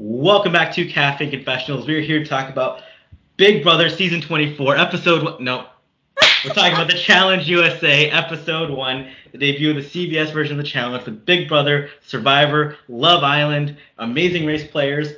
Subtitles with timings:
[0.00, 1.86] Welcome back to Cafe Confessionals.
[1.86, 2.82] We're here to talk about
[3.36, 5.42] Big Brother Season 24, Episode 1.
[5.44, 5.66] No,
[6.44, 10.64] we're talking about the Challenge USA, Episode 1, the debut of the CBS version of
[10.64, 15.14] the Challenge with Big Brother, Survivor, Love Island, Amazing Race players.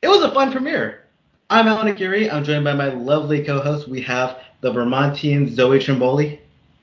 [0.00, 1.04] It was a fun premiere.
[1.50, 2.30] I'm Alan Aguirre.
[2.30, 3.86] I'm joined by my lovely co host.
[3.86, 6.38] We have the Vermontian Zoe Trimboli,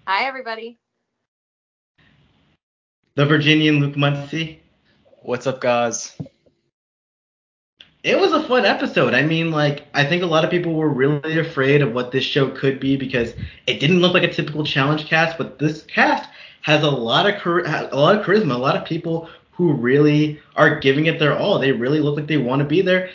[0.06, 0.78] Hi, everybody.
[3.16, 4.62] the Virginian Luke Muncie.
[5.24, 6.16] What's up, guys?
[8.04, 9.14] It was a fun episode.
[9.14, 12.26] I mean, like, I think a lot of people were really afraid of what this
[12.26, 13.34] show could be because
[13.66, 16.30] it didn't look like a typical challenge cast, but this cast
[16.64, 20.42] has a lot of char- a lot of charisma, a lot of people who really
[20.58, 21.60] are giving it their all.
[21.60, 23.10] They really look like they want to be there.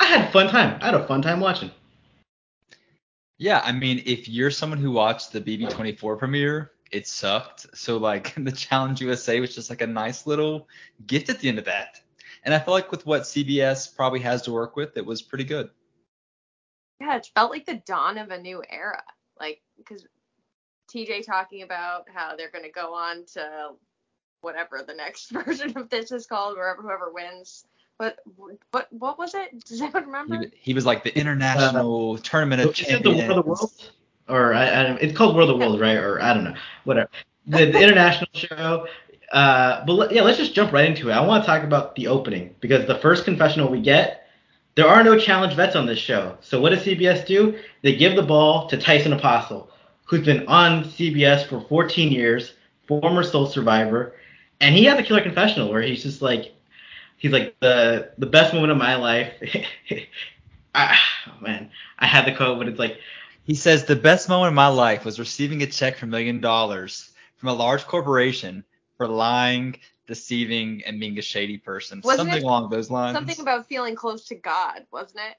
[0.00, 0.78] I had a fun time.
[0.82, 1.70] I had a fun time watching.
[3.38, 7.66] Yeah, I mean, if you're someone who watched the BB24 premiere, it sucked.
[7.76, 10.66] So like the Challenge USA was just like a nice little
[11.06, 12.00] gift at the end of that.
[12.44, 15.44] And I feel like with what CBS probably has to work with, it was pretty
[15.44, 15.70] good.
[17.00, 19.02] Yeah, it felt like the dawn of a new era.
[19.38, 20.06] Like, because
[20.92, 23.70] TJ talking about how they're going to go on to
[24.42, 27.64] whatever the next version of this is called, wherever whoever wins.
[27.98, 28.18] But
[28.70, 29.62] what what was it?
[29.64, 30.36] Does anyone He, remember?
[30.38, 33.34] wa- he was like the international uh, tournament of Is it the War of the
[33.34, 33.46] champions.
[33.60, 33.90] Worlds?
[34.28, 35.96] Or I, I don't, it's called World of the Worlds, right?
[35.96, 36.54] Or I don't know,
[36.84, 37.10] whatever.
[37.46, 38.86] The, the international show.
[39.30, 41.12] Uh, but yeah, let's just jump right into it.
[41.12, 44.26] I want to talk about the opening because the first confessional we get,
[44.74, 46.36] there are no challenge vets on this show.
[46.40, 47.58] So what does CBS do?
[47.82, 49.70] They give the ball to Tyson Apostol,
[50.04, 52.54] who's been on CBS for 14 years,
[52.88, 54.14] former Sole Survivor,
[54.60, 56.52] and he has a killer confessional where he's just like,
[57.16, 59.32] he's like the the best moment of my life.
[60.74, 61.00] ah,
[61.40, 62.98] man, I had the quote, but it's like.
[63.44, 66.40] He says the best moment of my life was receiving a check for a million
[66.40, 68.64] dollars from a large corporation
[69.00, 72.02] for lying, deceiving, and being a shady person.
[72.04, 73.16] Wasn't Something it along those lines.
[73.16, 75.36] Something about feeling close to God, wasn't it?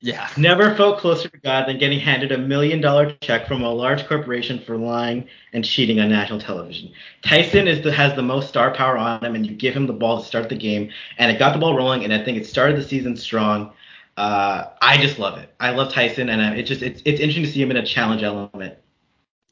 [0.00, 0.30] yeah.
[0.38, 4.06] Never felt closer to God than getting handed a million dollar check from a large
[4.06, 6.90] corporation for lying and cheating on national television.
[7.22, 9.92] Tyson is the, has the most star power on him, and you give him the
[9.92, 12.46] ball to start the game, and it got the ball rolling, and I think it
[12.46, 13.74] started the season strong.
[14.16, 15.54] Uh, I just love it.
[15.60, 18.22] I love Tyson, and it just it's it's interesting to see him in a challenge
[18.22, 18.78] element.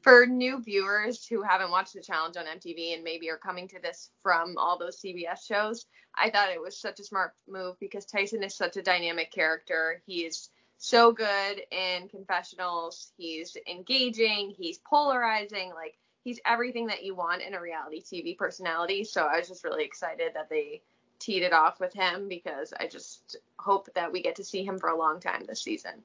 [0.05, 3.79] For new viewers who haven't watched the challenge on MTV and maybe are coming to
[3.81, 8.05] this from all those CBS shows, I thought it was such a smart move because
[8.05, 10.03] Tyson is such a dynamic character.
[10.05, 13.13] He is so good in confessionals.
[13.17, 19.05] He's engaging, he's polarizing, like he's everything that you want in a reality TV personality.
[19.05, 20.83] So I was just really excited that they
[21.17, 24.77] teed it off with him because I just hope that we get to see him
[24.77, 26.03] for a long time this season.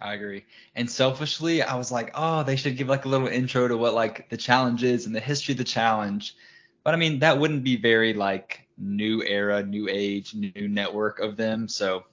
[0.00, 0.44] I agree.
[0.74, 3.94] And selfishly, I was like, oh, they should give like a little intro to what
[3.94, 6.36] like the challenge is and the history of the challenge.
[6.84, 11.36] But I mean, that wouldn't be very like new era, new age, new network of
[11.36, 11.68] them.
[11.68, 12.04] So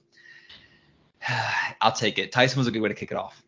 [1.80, 2.30] I'll take it.
[2.30, 3.42] Tyson was a good way to kick it off.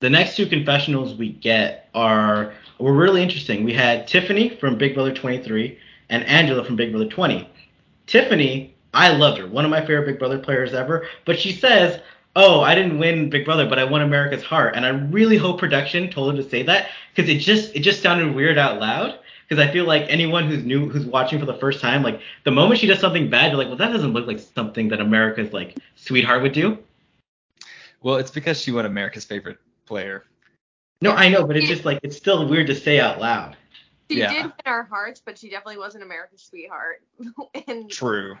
[0.00, 3.64] The next two confessionals we get are were really interesting.
[3.64, 5.78] We had Tiffany from Big Brother 23
[6.10, 7.48] and Angela from Big Brother 20.
[8.06, 12.00] Tiffany, I loved her, one of my favorite Big Brother players ever, but she says,
[12.36, 15.58] "Oh, I didn't win Big Brother, but I won America's heart." And I really hope
[15.58, 19.18] production told her to say that because it just it just sounded weird out loud.
[19.48, 22.50] Because I feel like anyone who's new, who's watching for the first time, like the
[22.50, 25.54] moment she does something bad, you're like, well, that doesn't look like something that America's
[25.54, 26.76] like sweetheart would do.
[28.02, 30.24] Well, it's because she won America's favorite player.
[31.00, 33.56] No, I know, but it's just like it's still weird to say out loud.
[34.10, 34.32] She Yeah.
[34.32, 37.02] did win our hearts, but she definitely wasn't America's sweetheart.
[37.68, 38.36] and True.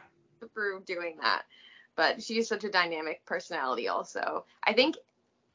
[0.54, 1.44] through doing that.
[1.98, 4.44] But she's such a dynamic personality also.
[4.62, 4.94] I think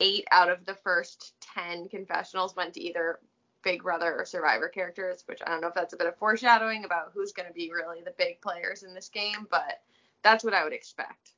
[0.01, 3.19] eight out of the first ten confessionals went to either
[3.63, 6.83] Big Brother or Survivor characters, which I don't know if that's a bit of foreshadowing
[6.83, 9.83] about who's going to be really the big players in this game, but
[10.21, 11.31] that's what I would expect.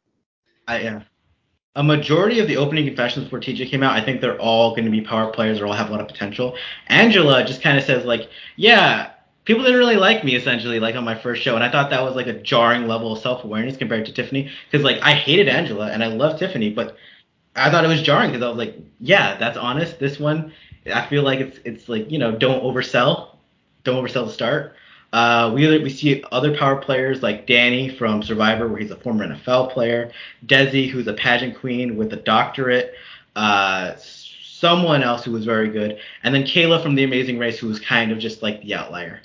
[0.68, 1.04] I yeah.
[1.76, 4.86] A majority of the opening confessions before TJ came out, I think they're all going
[4.86, 6.56] to be power players or all have a lot of potential.
[6.88, 9.12] Angela just kind of says like, yeah,
[9.46, 12.04] people didn't really like me essentially like on my first show, and I thought that
[12.04, 15.48] was like a jarring level of self awareness compared to Tiffany because like I hated
[15.48, 16.98] Angela and I love Tiffany, but
[17.56, 20.00] I thought it was jarring because I was like, yeah, that's honest.
[20.00, 20.52] This one,
[20.94, 23.30] I feel like it's it's like you know don't oversell,
[23.84, 24.76] don't oversell the start.
[25.14, 29.26] Uh, we we see other power players like Danny from Survivor, where he's a former
[29.26, 30.12] NFL player.
[30.46, 32.94] Desi, who's a pageant queen with a doctorate.
[33.36, 37.68] Uh, someone else who was very good, and then Kayla from The Amazing Race, who
[37.68, 39.22] was kind of just like the outlier.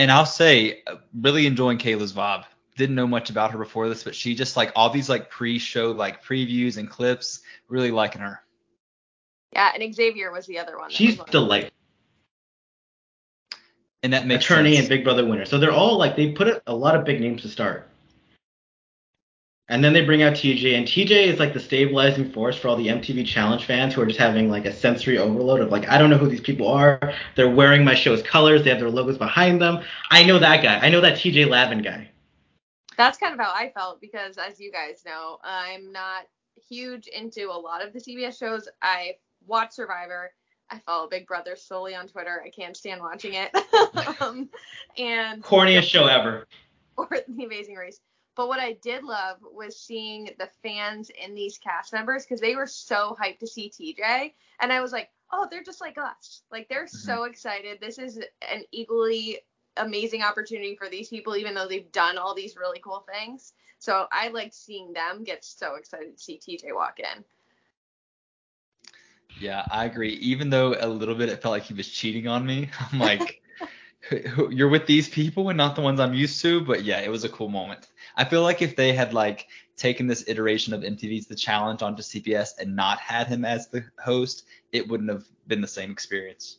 [0.00, 2.46] And I'll say, uh, really enjoying Kayla's vibe.
[2.74, 5.90] Didn't know much about her before this, but she just like all these like pre-show
[5.90, 7.40] like previews and clips.
[7.68, 8.40] Really liking her.
[9.52, 10.88] Yeah, and Xavier was the other one.
[10.88, 11.30] She's was on.
[11.30, 11.74] delightful.
[14.02, 14.86] And that makes attorney sense.
[14.86, 15.44] and Big Brother winner.
[15.44, 17.89] So they're all like they put a, a lot of big names to start.
[19.70, 22.76] And then they bring out TJ, and TJ is like the stabilizing force for all
[22.76, 25.96] the MTV Challenge fans who are just having like a sensory overload of like, I
[25.96, 26.98] don't know who these people are.
[27.36, 28.64] They're wearing my show's colors.
[28.64, 29.84] They have their logos behind them.
[30.10, 30.80] I know that guy.
[30.80, 32.10] I know that TJ Lavin guy.
[32.96, 36.26] That's kind of how I felt because, as you guys know, I'm not
[36.68, 38.68] huge into a lot of the CBS shows.
[38.82, 40.32] I watch Survivor.
[40.68, 42.42] I follow Big Brother solely on Twitter.
[42.44, 43.54] I can't stand watching it.
[44.20, 44.48] um,
[44.98, 46.48] and Corniest show ever.
[46.96, 48.00] or The Amazing Race.
[48.40, 52.56] But what I did love was seeing the fans in these cast members because they
[52.56, 54.32] were so hyped to see TJ.
[54.60, 56.40] And I was like, oh, they're just like us.
[56.50, 56.96] Like they're mm-hmm.
[56.96, 57.82] so excited.
[57.82, 58.16] This is
[58.50, 59.40] an equally
[59.76, 63.52] amazing opportunity for these people, even though they've done all these really cool things.
[63.78, 67.22] So I liked seeing them get so excited to see TJ walk in.
[69.38, 70.14] Yeah, I agree.
[70.14, 72.70] Even though a little bit it felt like he was cheating on me.
[72.90, 73.42] I'm like,
[74.50, 76.60] you're with these people and not the ones I'm used to.
[76.60, 77.88] But yeah, it was a cool moment.
[78.16, 82.02] I feel like if they had like taken this iteration of MTV's The Challenge onto
[82.02, 86.58] CBS and not had him as the host, it wouldn't have been the same experience.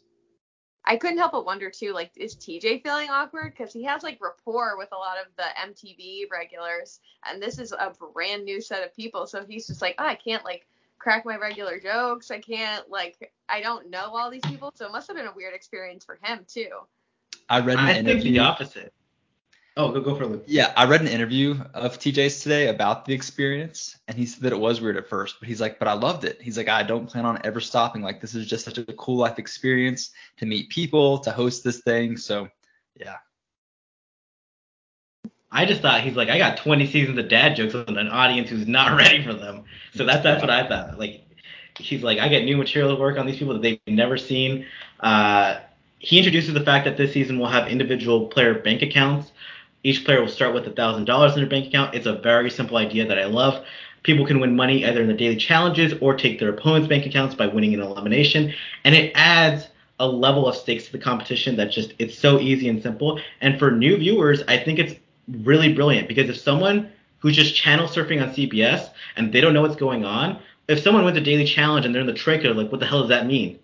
[0.84, 3.54] I couldn't help but wonder too, like, is TJ feeling awkward?
[3.56, 7.00] Because he has like rapport with a lot of the MTV regulars,
[7.30, 9.28] and this is a brand new set of people.
[9.28, 10.66] So he's just like, oh, I can't like
[10.98, 12.32] crack my regular jokes.
[12.32, 14.72] I can't like, I don't know all these people.
[14.74, 16.70] So it must have been a weird experience for him too.
[17.50, 18.34] I read an I think interview.
[18.34, 18.94] the opposite.
[19.78, 20.44] Oh, go go for Luke.
[20.48, 24.52] Yeah, I read an interview of TJ's today about the experience, and he said that
[24.52, 26.42] it was weird at first, but he's like, but I loved it.
[26.42, 28.02] He's like, I don't plan on ever stopping.
[28.02, 31.80] Like, this is just such a cool life experience to meet people, to host this
[31.80, 32.18] thing.
[32.18, 32.50] So,
[33.00, 33.18] yeah.
[35.54, 38.50] I just thought he's like, I got 20 seasons of dad jokes on an audience
[38.50, 39.64] who's not ready for them.
[39.94, 41.00] So that's that's what I thought.
[41.00, 41.26] Like,
[41.78, 44.66] he's like, I get new material to work on these people that they've never seen.
[45.00, 45.60] Uh,
[46.02, 49.32] he introduces the fact that this season will have individual player bank accounts.
[49.84, 51.94] Each player will start with thousand dollars in their bank account.
[51.94, 53.64] It's a very simple idea that I love.
[54.02, 57.36] People can win money either in the daily challenges or take their opponent's bank accounts
[57.36, 58.52] by winning an elimination,
[58.84, 59.68] and it adds
[60.00, 63.20] a level of stakes to the competition that just it's so easy and simple.
[63.40, 64.96] And for new viewers, I think it's
[65.44, 69.62] really brilliant because if someone who's just channel surfing on CBS and they don't know
[69.62, 72.72] what's going on, if someone wins a daily challenge and they're in the troika, like,
[72.72, 73.60] what the hell does that mean?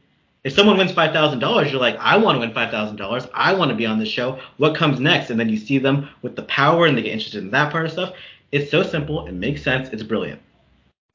[0.48, 3.28] If someone wins five thousand dollars, you're like, I want to win five thousand dollars.
[3.34, 4.40] I want to be on this show.
[4.56, 5.30] What comes next?
[5.30, 7.86] And then you see them with the power, and they get interested in that part
[7.86, 8.14] of stuff.
[8.54, 9.28] It's so simple.
[9.28, 9.90] It makes sense.
[9.90, 10.42] It's brilliant.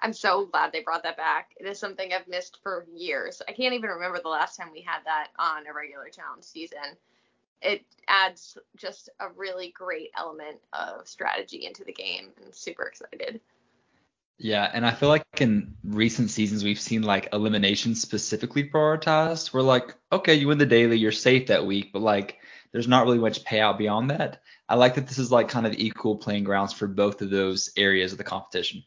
[0.02, 1.52] I'm so glad they brought that back.
[1.56, 3.40] It is something I've missed for years.
[3.48, 6.98] I can't even remember the last time we had that on a regular challenge season.
[7.62, 12.32] It adds just a really great element of strategy into the game.
[12.44, 13.40] I'm super excited.
[14.38, 19.52] Yeah, and I feel like in recent seasons we've seen like elimination specifically prioritized.
[19.52, 22.38] We're like, okay, you win the daily, you're safe that week, but like
[22.72, 24.42] there's not really much payout beyond that.
[24.68, 27.70] I like that this is like kind of equal playing grounds for both of those
[27.76, 28.82] areas of the competition.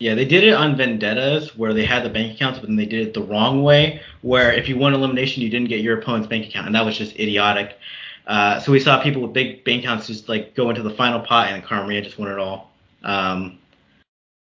[0.00, 2.86] Yeah, they did it on Vendettas where they had the bank accounts, but then they
[2.86, 6.26] did it the wrong way, where if you won elimination, you didn't get your opponent's
[6.26, 7.78] bank account, and that was just idiotic.
[8.26, 11.20] Uh, so we saw people with big bank accounts just like go into the final
[11.20, 12.72] pot, and Cara just won it all.
[13.02, 13.59] Um,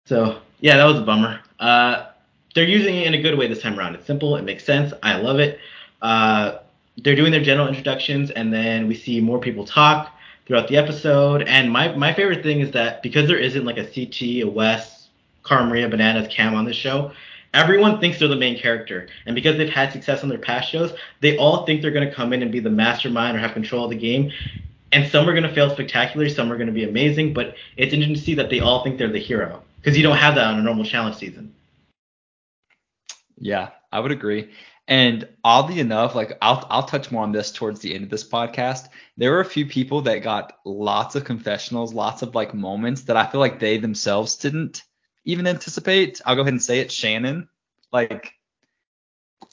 [0.09, 1.39] so yeah, that was a bummer.
[1.59, 2.07] Uh,
[2.55, 3.93] they're using it in a good way this time around.
[3.93, 4.91] It's simple, it makes sense.
[5.03, 5.59] I love it.
[6.01, 6.57] Uh,
[6.97, 10.11] they're doing their general introductions, and then we see more people talk
[10.47, 11.43] throughout the episode.
[11.43, 15.09] And my my favorite thing is that because there isn't like a CT, a Wes,
[15.45, 17.11] Cara Maria, Bananas, Cam on this show,
[17.53, 19.07] everyone thinks they're the main character.
[19.27, 20.91] And because they've had success on their past shows,
[21.21, 23.83] they all think they're going to come in and be the mastermind or have control
[23.83, 24.31] of the game.
[24.91, 27.93] And some are going to fail spectacularly, some are going to be amazing, but it's
[27.93, 30.45] interesting to see that they all think they're the hero because you don't have that
[30.45, 31.53] on a normal challenge season.
[33.37, 34.51] Yeah, I would agree.
[34.87, 38.27] And oddly enough, like I'll I'll touch more on this towards the end of this
[38.27, 38.89] podcast.
[39.17, 43.15] There were a few people that got lots of confessionals, lots of like moments that
[43.15, 44.83] I feel like they themselves didn't
[45.25, 46.21] even anticipate.
[46.25, 47.49] I'll go ahead and say it, Shannon.
[47.91, 48.33] Like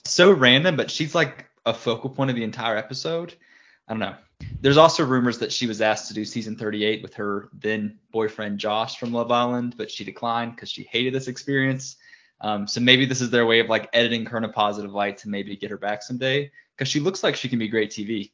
[0.04, 3.35] so random, but she's like a focal point of the entire episode.
[3.87, 4.16] I don't know.
[4.61, 8.59] There's also rumors that she was asked to do season 38 with her then boyfriend
[8.59, 11.97] Josh from Love Island, but she declined because she hated this experience.
[12.40, 15.19] Um, so maybe this is their way of like editing her in a positive light
[15.19, 18.31] to maybe get her back someday because she looks like she can be great TV.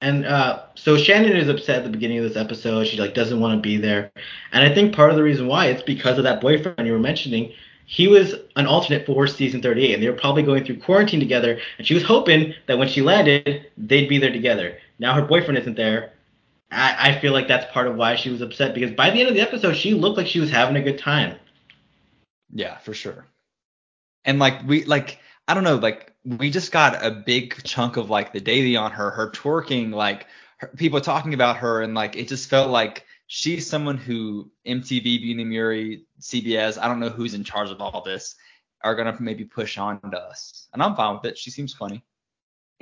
[0.00, 2.86] And uh, so Shannon is upset at the beginning of this episode.
[2.86, 4.12] She like doesn't want to be there,
[4.52, 6.98] and I think part of the reason why it's because of that boyfriend you were
[6.98, 7.52] mentioning.
[7.86, 11.58] He was an alternate for season 38, and they were probably going through quarantine together.
[11.76, 14.78] And she was hoping that when she landed, they'd be there together.
[14.98, 16.12] Now her boyfriend isn't there.
[16.70, 19.28] I, I feel like that's part of why she was upset because by the end
[19.28, 21.38] of the episode, she looked like she was having a good time.
[22.52, 23.26] Yeah, for sure.
[24.24, 28.10] And like we like I don't know, like we just got a big chunk of
[28.10, 30.26] like the daily on her, her twerking, like
[30.58, 35.22] her, people talking about her, and like it just felt like she's someone who MTV,
[35.22, 38.36] Bunim Murray, CBS, I don't know who's in charge of all this,
[38.82, 41.36] are gonna maybe push on to us, and I'm fine with it.
[41.36, 42.02] She seems funny.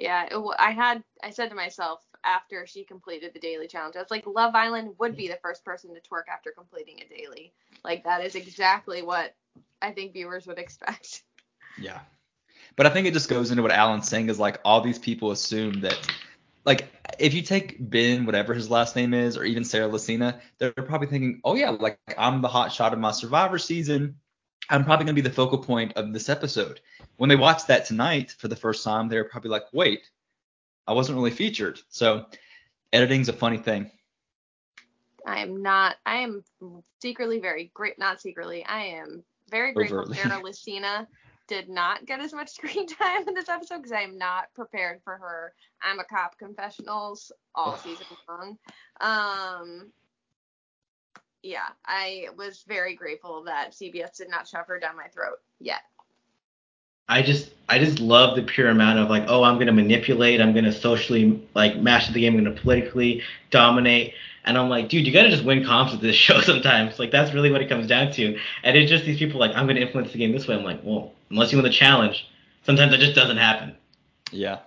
[0.02, 4.00] Yeah, it, I had I said to myself after she completed the daily challenge, I
[4.00, 7.52] was like, Love Island would be the first person to twerk after completing a daily.
[7.84, 9.36] Like that is exactly what
[9.80, 11.22] I think viewers would expect.
[11.80, 12.00] Yeah.
[12.76, 15.30] But I think it just goes into what Alan's saying is like all these people
[15.30, 15.98] assume that
[16.66, 16.86] like
[17.18, 21.06] if you take Ben, whatever his last name is, or even Sarah Lacina, they're probably
[21.06, 24.16] thinking, oh yeah, like I'm the hot shot of my Survivor season.
[24.72, 26.80] I'm probably gonna be the focal point of this episode.
[27.16, 30.10] When they watch that tonight for the first time, they're probably like, wait,
[30.86, 31.78] I wasn't really featured.
[31.90, 32.24] So
[32.92, 33.90] editing's a funny thing.
[35.26, 35.96] I am not.
[36.06, 36.42] I am
[37.00, 37.98] secretly very great.
[37.98, 38.64] Not secretly.
[38.64, 40.16] I am very grateful Overtly.
[40.16, 41.06] Sarah Lacina
[41.48, 45.02] did not get as much screen time in this episode because I am not prepared
[45.04, 45.52] for her
[45.82, 48.58] I'm a cop confessionals all season long.
[49.00, 49.92] Um,
[51.42, 55.82] yeah, I was very grateful that CBS did not shove her down my throat yet.
[57.08, 60.54] I just I just love the pure amount of like, oh, I'm gonna manipulate, I'm
[60.54, 64.14] gonna socially like master the game, I'm gonna politically dominate.
[64.44, 66.98] And I'm like, dude, you gotta just win comps with this show sometimes.
[66.98, 68.38] Like that's really what it comes down to.
[68.62, 70.54] And it's just these people like, I'm gonna influence the game this way.
[70.54, 72.28] I'm like, well, unless you win the challenge,
[72.64, 73.74] sometimes that just doesn't happen.
[74.30, 74.60] Yeah.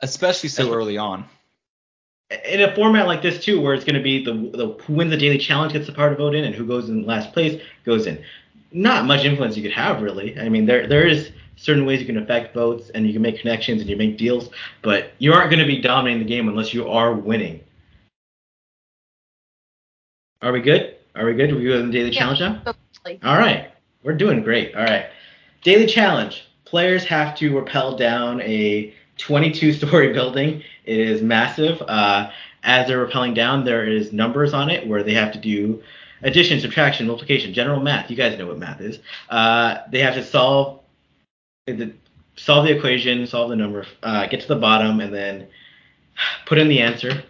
[0.00, 1.24] Especially so early on.
[2.44, 5.16] In a format like this too, where it's gonna be the, the who wins the
[5.16, 8.06] daily challenge gets the part to vote in, and who goes in last place goes
[8.06, 8.22] in.
[8.72, 10.38] Not much influence you could have really.
[10.38, 13.38] I mean, there there is certain ways you can affect votes and you can make
[13.38, 14.50] connections and you make deals,
[14.82, 17.60] but you aren't going to be dominating the game unless you are winning.
[20.40, 20.96] Are we good?
[21.14, 21.48] Are we good?
[21.48, 22.62] Do we go to the daily yeah, challenge now?
[22.64, 23.20] Totally.
[23.22, 23.70] All right.
[24.02, 24.74] We're doing great.
[24.74, 25.06] All right.
[25.62, 26.48] Daily challenge.
[26.64, 30.62] Players have to rappel down a 22 story building.
[30.84, 31.80] It is massive.
[31.82, 32.30] Uh,
[32.62, 35.82] as they're rappelling down, there is numbers on it where they have to do
[36.22, 38.10] addition, subtraction, multiplication, general math.
[38.10, 38.98] You guys know what math is.
[39.28, 40.80] Uh, they have to solve
[41.66, 41.92] the,
[42.36, 45.48] solve the equation, solve the number, uh, get to the bottom, and then
[46.46, 47.22] put in the answer.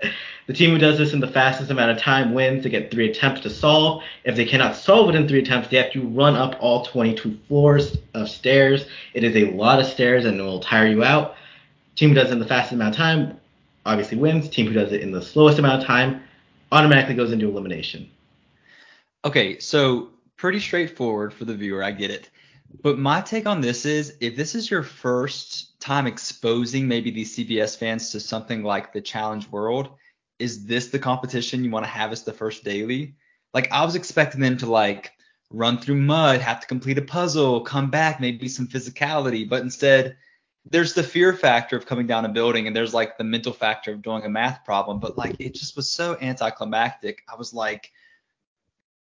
[0.46, 2.62] The team who does this in the fastest amount of time wins.
[2.62, 4.04] They get three attempts to solve.
[4.24, 7.38] If they cannot solve it in three attempts, they have to run up all 22
[7.48, 8.86] floors of stairs.
[9.12, 11.34] It is a lot of stairs and it will tire you out.
[11.96, 13.40] Team who does it in the fastest amount of time
[13.84, 14.48] obviously wins.
[14.48, 16.22] Team who does it in the slowest amount of time
[16.70, 18.10] automatically goes into elimination.
[19.24, 21.82] Okay, so pretty straightforward for the viewer.
[21.82, 22.30] I get it.
[22.82, 27.36] But my take on this is if this is your first time exposing maybe these
[27.36, 29.90] CBS fans to something like the challenge world,
[30.38, 33.16] is this the competition you want to have as the first daily?
[33.54, 35.12] Like I was expecting them to like
[35.50, 40.16] run through mud, have to complete a puzzle, come back, maybe some physicality, but instead
[40.68, 43.92] there's the fear factor of coming down a building and there's like the mental factor
[43.92, 47.22] of doing a math problem, but like it just was so anticlimactic.
[47.32, 47.92] I was like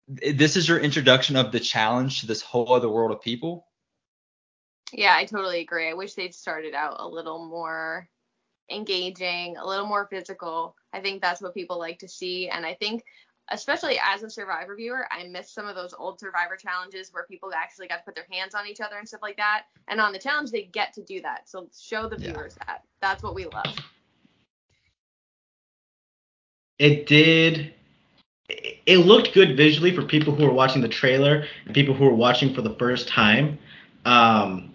[0.08, 3.68] this is your introduction of the challenge to this whole other world of people.
[4.94, 5.90] Yeah, I totally agree.
[5.90, 8.08] I wish they'd started out a little more
[8.72, 10.77] engaging, a little more physical.
[10.94, 12.50] I think that's what people like to see.
[12.50, 13.04] And I think,
[13.50, 17.52] especially as a Survivor viewer, I miss some of those old Survivor challenges where people
[17.56, 19.64] actually got to put their hands on each other and stuff like that.
[19.88, 21.50] And on the challenge, they get to do that.
[21.50, 22.66] So show the viewers yeah.
[22.68, 22.84] that.
[23.02, 23.76] That's what we love.
[26.80, 27.74] It did.
[28.50, 32.14] It looked good visually for people who were watching the trailer and people who were
[32.16, 33.58] watching for the first time.
[34.06, 34.74] Um,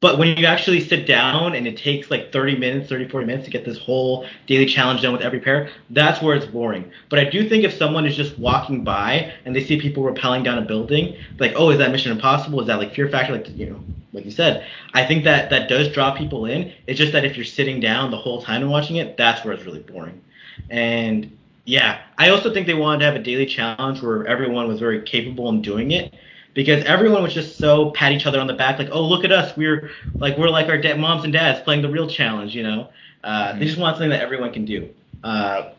[0.00, 3.44] but when you actually sit down and it takes like 30 minutes, 30, 40 minutes
[3.46, 6.90] to get this whole daily challenge done with every pair, that's where it's boring.
[7.08, 10.44] But I do think if someone is just walking by and they see people rappelling
[10.44, 12.60] down a building, like, oh, is that Mission Impossible?
[12.60, 13.32] Is that like Fear Factor?
[13.32, 13.80] Like, you know,
[14.12, 14.64] like you said,
[14.94, 16.72] I think that that does draw people in.
[16.86, 19.52] It's just that if you're sitting down the whole time and watching it, that's where
[19.52, 20.22] it's really boring.
[20.70, 24.78] And yeah, I also think they wanted to have a daily challenge where everyone was
[24.78, 26.14] very capable in doing it
[26.54, 29.32] because everyone was just so pat each other on the back, like, oh look at
[29.32, 32.62] us, we're like we're like our dad, moms and dads playing the real challenge, you
[32.62, 32.88] know.
[33.24, 33.58] Uh, mm-hmm.
[33.58, 34.88] They just want something that everyone can do.
[35.22, 35.70] Uh,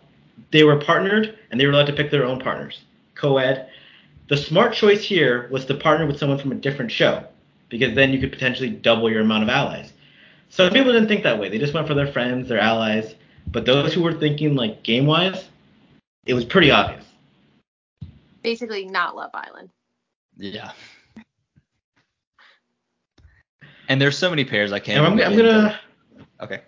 [0.52, 2.82] they were partnered and they were allowed to pick their own partners,
[3.16, 3.70] co-ed.
[4.28, 7.26] The smart choice here was to partner with someone from a different show
[7.70, 9.94] because then you could potentially double your amount of allies.
[10.50, 11.50] So people didn't think that way.
[11.50, 13.16] They just went for their friends, their allies.
[13.48, 15.48] But those who were thinking like game wise,
[16.26, 17.06] it was pretty obvious.
[18.44, 19.70] Basically, not Love Island.
[20.39, 20.72] Yeah.
[23.89, 25.05] And there's so many pairs I can't.
[25.05, 25.79] I'm, I'm gonna.
[26.41, 26.62] Okay.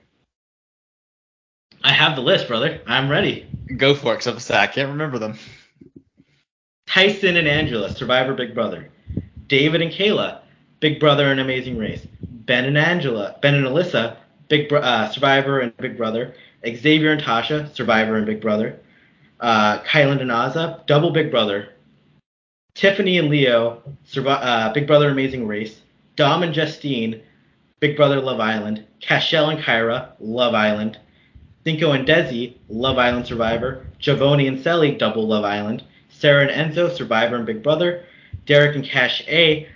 [1.84, 2.82] I have the list, brother.
[2.86, 3.48] I'm ready.
[3.78, 5.38] Go for it, because I can't remember them.
[6.88, 8.90] Tyson and Angela, Survivor Big Brother.
[9.48, 10.42] David and Kayla,
[10.80, 12.06] Big Brother and Amazing Race.
[12.22, 14.18] Ben and Angela, Ben and Alyssa,
[14.50, 16.36] Big Bro- uh, Survivor and Big Brother.
[16.66, 18.80] Xavier and Tasha, Survivor and Big Brother.
[19.40, 21.70] Uh, Kyland and Azah, Double Big Brother.
[22.74, 23.82] Tiffany and Leo,
[24.26, 25.82] uh, Big Brother Amazing Race.
[26.16, 27.22] Dom and Justine,
[27.80, 28.86] Big Brother Love Island.
[29.02, 30.98] Cashel and Kyra, Love Island.
[31.64, 33.86] Cinco and Desi, Love Island Survivor.
[34.00, 35.84] Javonny and Cely, Double Love Island.
[36.10, 38.04] Sarah and Enzo, Survivor and Big Brother.
[38.46, 39.68] Derek and Cashay,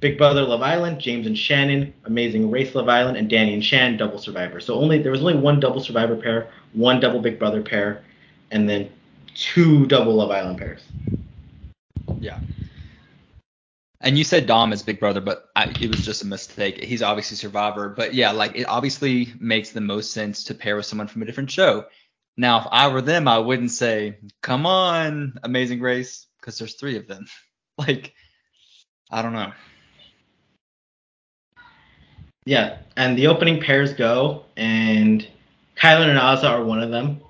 [0.00, 1.00] Big Brother Love Island.
[1.00, 3.16] James and Shannon, Amazing Race Love Island.
[3.16, 4.60] And Danny and Shan, Double Survivor.
[4.60, 8.02] So only there was only one Double Survivor pair, one Double Big Brother pair,
[8.50, 8.90] and then
[9.34, 10.82] two Double Love Island pairs.
[12.20, 12.40] Yeah.
[14.00, 16.82] And you said Dom is Big Brother, but I, it was just a mistake.
[16.82, 20.86] He's obviously Survivor, but yeah, like it obviously makes the most sense to pair with
[20.86, 21.86] someone from a different show.
[22.36, 26.96] Now, if I were them, I wouldn't say, "Come on, Amazing Race," because there's three
[26.96, 27.26] of them.
[27.78, 28.14] like,
[29.10, 29.52] I don't know.
[32.44, 35.26] Yeah, and the opening pairs go, and
[35.76, 37.20] Kyland and Azah are one of them.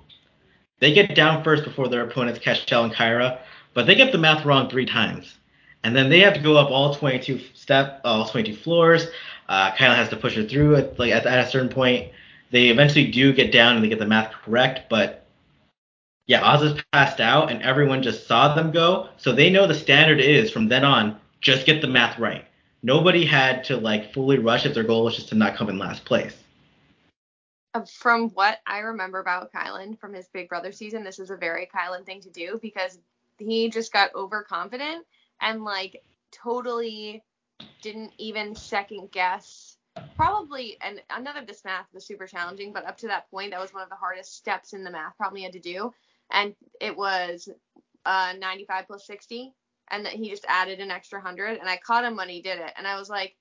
[0.79, 3.39] They get down first before their opponents, Cashel and Kyra,
[3.73, 5.37] but they get the math wrong three times.
[5.83, 9.07] And then they have to go up all 22 step, all 22 floors.
[9.47, 10.99] Uh, Kyland has to push her through it.
[10.99, 12.11] Like at, at a certain point,
[12.51, 14.89] they eventually do get down and they get the math correct.
[14.89, 15.25] But
[16.29, 20.19] yeah, Azah's passed out, and everyone just saw them go, so they know the standard
[20.19, 22.45] is from then on just get the math right.
[22.83, 25.79] Nobody had to like fully rush if their goal was just to not come in
[25.79, 26.37] last place.
[27.73, 31.35] Uh, From what I remember about Kyland from his Big Brother season, this is a
[31.35, 32.99] very Kyland thing to do because
[33.39, 35.05] he just got overconfident
[35.41, 37.23] and like totally
[37.81, 39.77] didn't even second guess.
[40.15, 43.59] Probably, and none of this math was super challenging, but up to that point, that
[43.59, 45.93] was one of the hardest steps in the math probably had to do.
[46.31, 47.49] And it was
[48.05, 49.53] uh, 95 plus 60,
[49.91, 51.59] and that he just added an extra 100.
[51.59, 53.35] And I caught him when he did it, and I was like,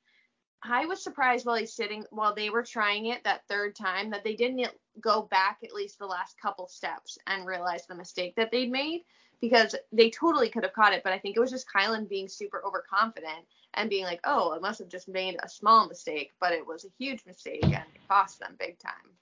[0.63, 4.25] I was surprised while he's sitting while they were trying it that third time that
[4.25, 4.67] they didn't
[5.01, 9.03] go back at least the last couple steps and realize the mistake that they'd made
[9.41, 12.29] because they totally could have caught it, but I think it was just Kyland being
[12.29, 16.53] super overconfident and being like, "Oh, I must have just made a small mistake, but
[16.53, 19.19] it was a huge mistake and it cost them big time."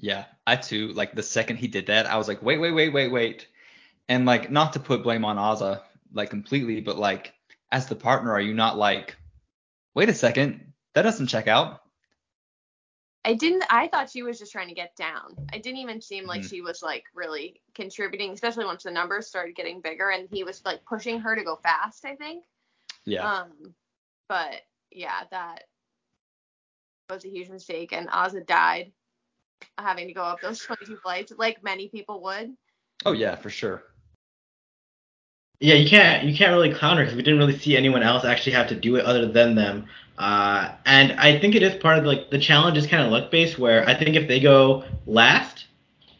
[0.00, 0.88] Yeah, I too.
[0.88, 3.48] Like the second he did that, I was like, wait, wait, wait, wait, wait.
[4.08, 7.34] And like, not to put blame on Azah like completely, but like,
[7.70, 9.16] as the partner, are you not like,
[9.94, 11.80] wait a second, that doesn't check out?
[13.28, 13.62] I didn't.
[13.68, 15.36] I thought she was just trying to get down.
[15.52, 16.48] It didn't even seem like Mhm.
[16.48, 20.64] she was like really contributing, especially once the numbers started getting bigger and he was
[20.64, 22.06] like pushing her to go fast.
[22.06, 22.46] I think.
[23.04, 23.30] Yeah.
[23.30, 23.74] Um,
[24.28, 25.64] but yeah, that
[27.10, 28.92] was a huge mistake, and Azah died
[29.76, 32.56] having to go up those 22 flights, like many people would.
[33.04, 33.84] oh yeah, for sure.
[35.60, 38.24] Yeah, you can't you can't really clown her because we didn't really see anyone else
[38.24, 39.86] actually have to do it other than them.
[40.16, 43.30] Uh, and I think it is part of like the challenge is kind of luck
[43.30, 45.66] based where I think if they go last,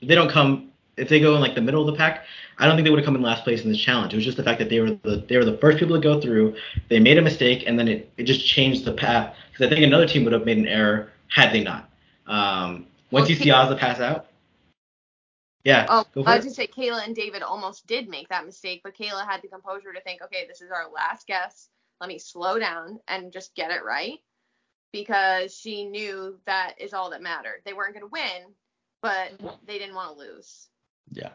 [0.02, 2.24] they don't come if they go in like the middle of the pack,
[2.58, 4.12] I don't think they would have come in last place in this challenge.
[4.12, 6.02] It was just the fact that they were the they were the first people to
[6.02, 6.56] go through.
[6.88, 9.84] They made a mistake and then it, it just changed the path because I think
[9.84, 11.88] another team would have made an error had they not.
[12.26, 14.26] Um, once Well, you see Azah pass out,
[15.64, 16.36] yeah, Oh, I it.
[16.36, 19.48] was just say Kayla and David almost did make that mistake, but Kayla had the
[19.48, 21.68] composure to think, okay, this is our last guess.
[22.00, 24.18] Let me slow down and just get it right
[24.92, 27.62] because she knew that is all that mattered.
[27.64, 28.54] They weren't going to win,
[29.02, 29.32] but
[29.66, 30.68] they didn't want to lose.
[31.12, 31.30] Yeah.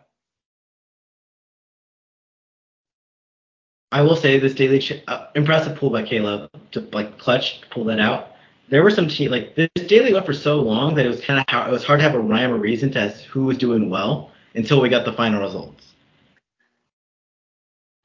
[3.92, 7.84] I will say this daily ch- uh, impressive pull by Kayla to like clutch pull
[7.86, 8.33] that out.
[8.74, 11.40] There were some te- like this daily went for so long that it was kind
[11.40, 13.60] of how it was hard to have a rhyme or reason to as who was
[13.60, 15.94] doing well until we got the final results.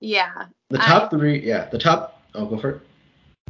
[0.01, 0.45] Yeah.
[0.69, 2.21] The I- top three, yeah, the top.
[2.35, 2.83] Oh, go for it.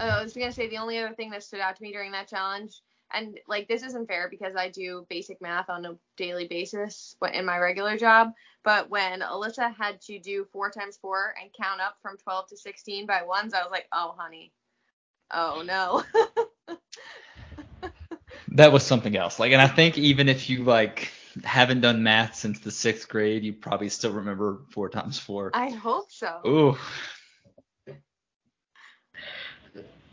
[0.00, 2.12] Uh, I was gonna say the only other thing that stood out to me during
[2.12, 6.46] that challenge, and like this isn't fair because I do basic math on a daily
[6.46, 11.50] basis in my regular job, but when Alyssa had to do four times four and
[11.52, 14.52] count up from 12 to 16 by ones, I was like, oh honey,
[15.32, 16.04] oh no.
[18.52, 19.38] That was something else.
[19.38, 21.10] Like, and I think even if you like
[21.44, 25.50] haven't done math since the sixth grade, you probably still remember four times four.
[25.54, 26.40] I hope so.
[26.46, 26.76] Ooh.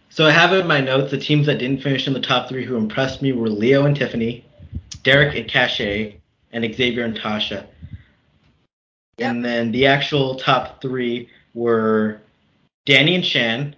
[0.09, 2.63] So I have in my notes the teams that didn't finish in the top three
[2.63, 4.45] who impressed me were Leo and Tiffany,
[5.03, 6.19] Derek and Cashay,
[6.53, 7.65] and Xavier and Tasha.
[9.17, 12.21] And then the actual top three were
[12.85, 13.75] Danny and Shan,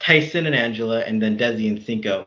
[0.00, 2.26] Tyson and Angela, and then Desi and Cinco.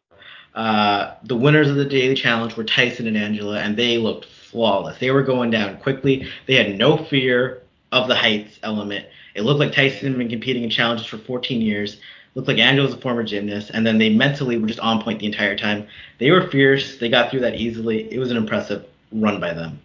[0.53, 4.99] Uh, the winners of the daily challenge were Tyson and Angela, and they looked flawless.
[4.99, 6.27] They were going down quickly.
[6.47, 7.61] They had no fear.
[7.91, 9.05] of the heights element.
[9.35, 11.97] It looked like Tyson had been competing in challenges for 14 years.
[12.35, 15.19] Looked like Angela was a former gymnast, and then they mentally were just on point
[15.19, 15.87] the entire time.
[16.17, 16.97] They were fierce.
[16.97, 18.11] They got through that easily.
[18.11, 19.79] It was an impressive run by them.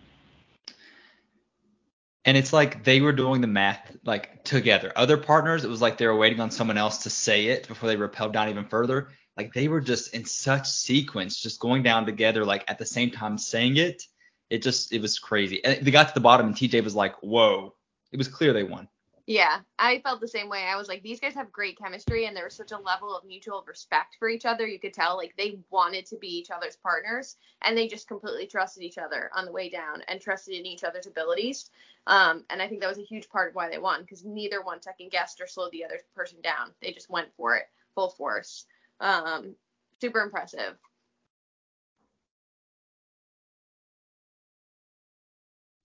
[2.26, 4.92] And it's like they were doing the math like together.
[4.96, 7.88] Other partners, it was like they were waiting on someone else to say it before
[7.88, 9.08] they repelled down even further.
[9.36, 13.12] Like they were just in such sequence, just going down together, like at the same
[13.12, 14.02] time saying it.
[14.50, 15.64] It just it was crazy.
[15.64, 17.74] And they got to the bottom, and TJ was like, "Whoa!"
[18.12, 18.88] It was clear they won.
[19.28, 20.62] Yeah, I felt the same way.
[20.62, 23.24] I was like, these guys have great chemistry, and there was such a level of
[23.24, 24.68] mutual respect for each other.
[24.68, 28.46] You could tell, like, they wanted to be each other's partners, and they just completely
[28.46, 31.70] trusted each other on the way down and trusted in each other's abilities.
[32.06, 34.62] Um, and I think that was a huge part of why they won, because neither
[34.62, 36.70] one second guessed or slowed the other person down.
[36.80, 37.64] They just went for it
[37.96, 38.64] full force.
[39.00, 39.56] Um,
[40.00, 40.76] super impressive.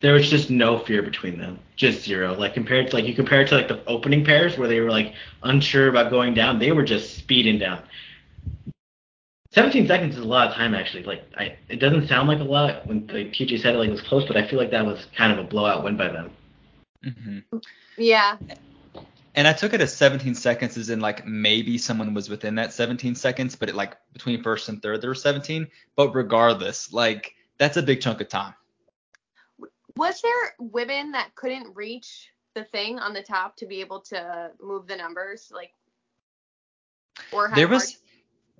[0.01, 2.33] There was just no fear between them, just zero.
[2.33, 4.89] Like compared to like you compare it to like the opening pairs where they were
[4.89, 7.83] like unsure about going down, they were just speeding down.
[9.51, 11.03] 17 seconds is a lot of time actually.
[11.03, 13.91] Like I, it doesn't sound like a lot when like, TJ said it like it
[13.91, 16.31] was close, but I feel like that was kind of a blowout win by them.
[17.05, 17.57] Mm-hmm.
[17.97, 18.37] Yeah.
[19.35, 22.73] And I took it as 17 seconds as in like maybe someone was within that
[22.73, 25.67] 17 seconds, but it like between first and third there were 17.
[25.95, 28.55] But regardless, like that's a big chunk of time
[29.95, 34.51] was there women that couldn't reach the thing on the top to be able to
[34.61, 35.71] move the numbers like
[37.31, 37.97] or there was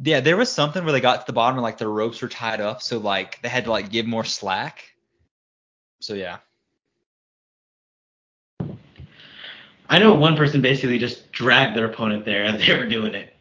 [0.04, 2.28] yeah there was something where they got to the bottom and like the ropes were
[2.28, 4.84] tied up so like they had to like give more slack.
[6.02, 6.38] So yeah.
[9.88, 13.36] I know one person basically just dragged their opponent there as they were doing it.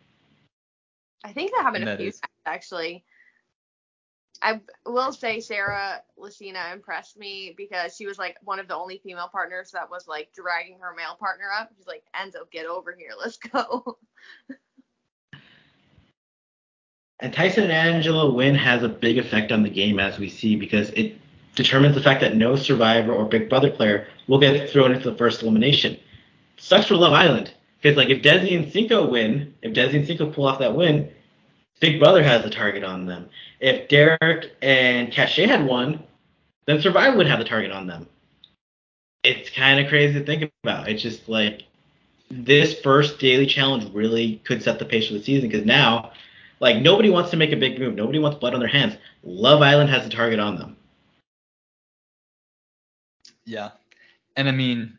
[1.24, 3.04] I think that happened a few times actually
[4.42, 8.98] I will say Sarah Lacina impressed me because she was like one of the only
[9.04, 11.70] female partners that was like dragging her male partner up.
[11.76, 13.98] She's like, Enzo, get over here, let's go.
[17.22, 20.56] And Tyson and Angela win has a big effect on the game as we see
[20.56, 21.18] because it
[21.54, 25.16] determines the fact that no survivor or Big Brother player will get thrown into the
[25.16, 25.98] first elimination.
[26.56, 30.30] Sucks for Love Island because like if Desi and Cinco win, if Desi and Cinco
[30.30, 31.10] pull off that win,
[31.80, 33.28] Big Brother has a target on them.
[33.58, 36.02] If Derek and Cashay had won,
[36.66, 38.06] then Survivor would have the target on them.
[39.24, 40.88] It's kind of crazy to think about.
[40.88, 41.64] It's just like
[42.30, 46.12] this first daily challenge really could set the pace for the season because now,
[46.60, 47.94] like, nobody wants to make a big move.
[47.94, 48.96] Nobody wants blood on their hands.
[49.24, 50.76] Love Island has a target on them.
[53.44, 53.70] Yeah.
[54.36, 54.98] And I mean,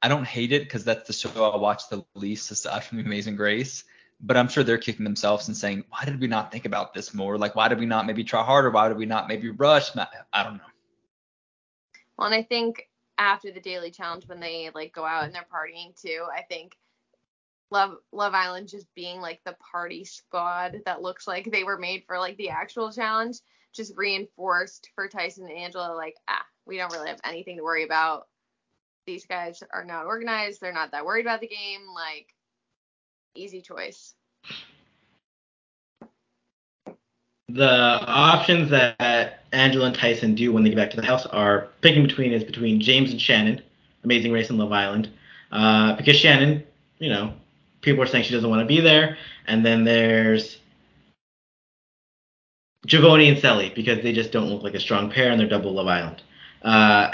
[0.00, 3.36] I don't hate it because that's the show I watch the least aside from Amazing
[3.36, 3.84] Grace
[4.22, 7.12] but I'm sure they're kicking themselves and saying, why did we not think about this
[7.12, 7.36] more?
[7.36, 8.70] Like, why did we not maybe try harder?
[8.70, 9.90] Why did we not maybe rush?
[10.32, 10.62] I don't know.
[12.16, 15.46] Well, and I think after the daily challenge, when they like go out and they're
[15.52, 16.76] partying too, I think
[17.70, 22.04] Love Love Island just being like the party squad that looks like they were made
[22.06, 23.38] for like the actual challenge
[23.72, 27.82] just reinforced for Tyson and Angela like ah we don't really have anything to worry
[27.82, 28.28] about.
[29.06, 30.60] These guys are not organized.
[30.60, 31.80] They're not that worried about the game.
[31.92, 32.34] Like
[33.34, 34.14] easy choice.
[37.48, 41.68] The options that Angela and Tyson do when they get back to the house are
[41.82, 43.60] picking between is between James and Shannon,
[44.04, 45.10] Amazing Race and Love Island,
[45.50, 46.64] uh, because Shannon,
[46.98, 47.34] you know,
[47.82, 50.58] people are saying she doesn't want to be there, and then there's
[52.86, 55.72] Javonny and Cely because they just don't look like a strong pair and they're double
[55.72, 56.22] Love Island.
[56.62, 57.10] Uh,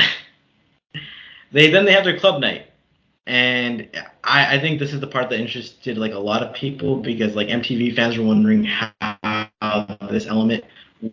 [1.53, 2.68] they then they have their club night
[3.29, 3.87] and
[4.25, 7.37] I, I think this is the part that interested like a lot of people because
[7.37, 9.51] like MTV fans were wondering how
[10.11, 10.65] this element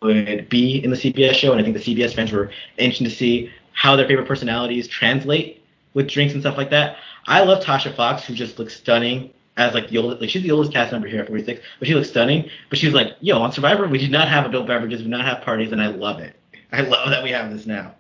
[0.02, 3.10] would be in the CBS show, and I think the CBS fans were interested to
[3.10, 5.62] see how their favorite personalities translate
[5.94, 6.96] with drinks and stuff like that.
[7.28, 10.52] I love Tasha Fox, who just looks stunning as like the oldest, like she's the
[10.52, 12.50] oldest cast member here at 46, but she looks stunning.
[12.70, 15.26] But she's like, yo, on Survivor, we did not have adult beverages, we did not
[15.26, 16.40] have parties, and I love it.
[16.72, 17.94] I love that we have this now.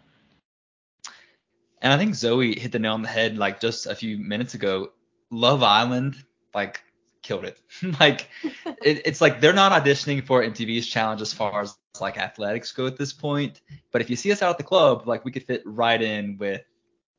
[1.85, 4.55] And I think Zoe hit the nail on the head like just a few minutes
[4.55, 4.89] ago.
[5.29, 6.15] Love Island
[6.51, 6.81] like
[7.21, 7.61] killed it.
[7.99, 8.27] like
[8.81, 12.87] it, it's like they're not auditioning for MTV's challenge as far as like athletics go
[12.87, 13.61] at this point.
[13.91, 16.37] But if you see us out at the club, like we could fit right in
[16.39, 16.63] with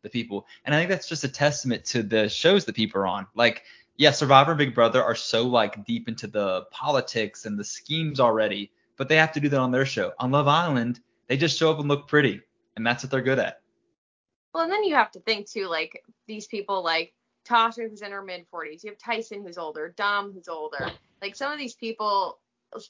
[0.03, 0.49] the people.
[0.65, 3.29] And I think that's just a testament to the shows that people are on.
[3.37, 3.63] Like
[3.97, 8.19] yeah, Survivor and Big Brother are so like deep into the politics and the schemes
[8.19, 10.13] already, but they have to do that on their show.
[10.19, 10.99] On Love Island,
[11.29, 12.41] they just show up and look pretty,
[12.75, 13.61] and that's what they're good at.
[14.53, 17.13] Well, and then you have to think too, like these people like
[17.47, 18.83] Tasha, who's in her mid 40s.
[18.83, 19.95] You have Tyson, who's older.
[19.97, 20.91] Dom, who's older.
[21.23, 22.39] Like some of these people,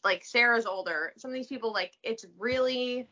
[0.04, 1.12] like Sarah's older.
[1.18, 3.06] Some of these people, like it's really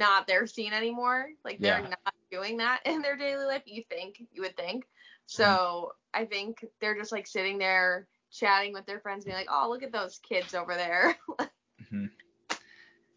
[0.00, 1.28] not their scene anymore.
[1.44, 1.88] Like they're yeah.
[1.88, 3.62] not doing that in their daily life.
[3.66, 4.86] You think, you would think.
[5.26, 9.68] So I think they're just like sitting there chatting with their friends, being like, "Oh,
[9.70, 11.16] look at those kids over there."
[11.90, 12.06] hmm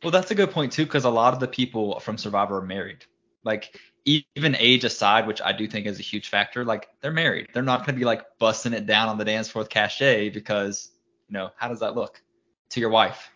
[0.03, 2.65] Well, that's a good point too, because a lot of the people from Survivor are
[2.65, 3.05] married.
[3.43, 7.47] Like even age aside, which I do think is a huge factor, like they're married.
[7.53, 10.91] They're not gonna be like busting it down on the dance floor with Cashay because,
[11.29, 12.21] you know, how does that look
[12.69, 13.29] to your wife?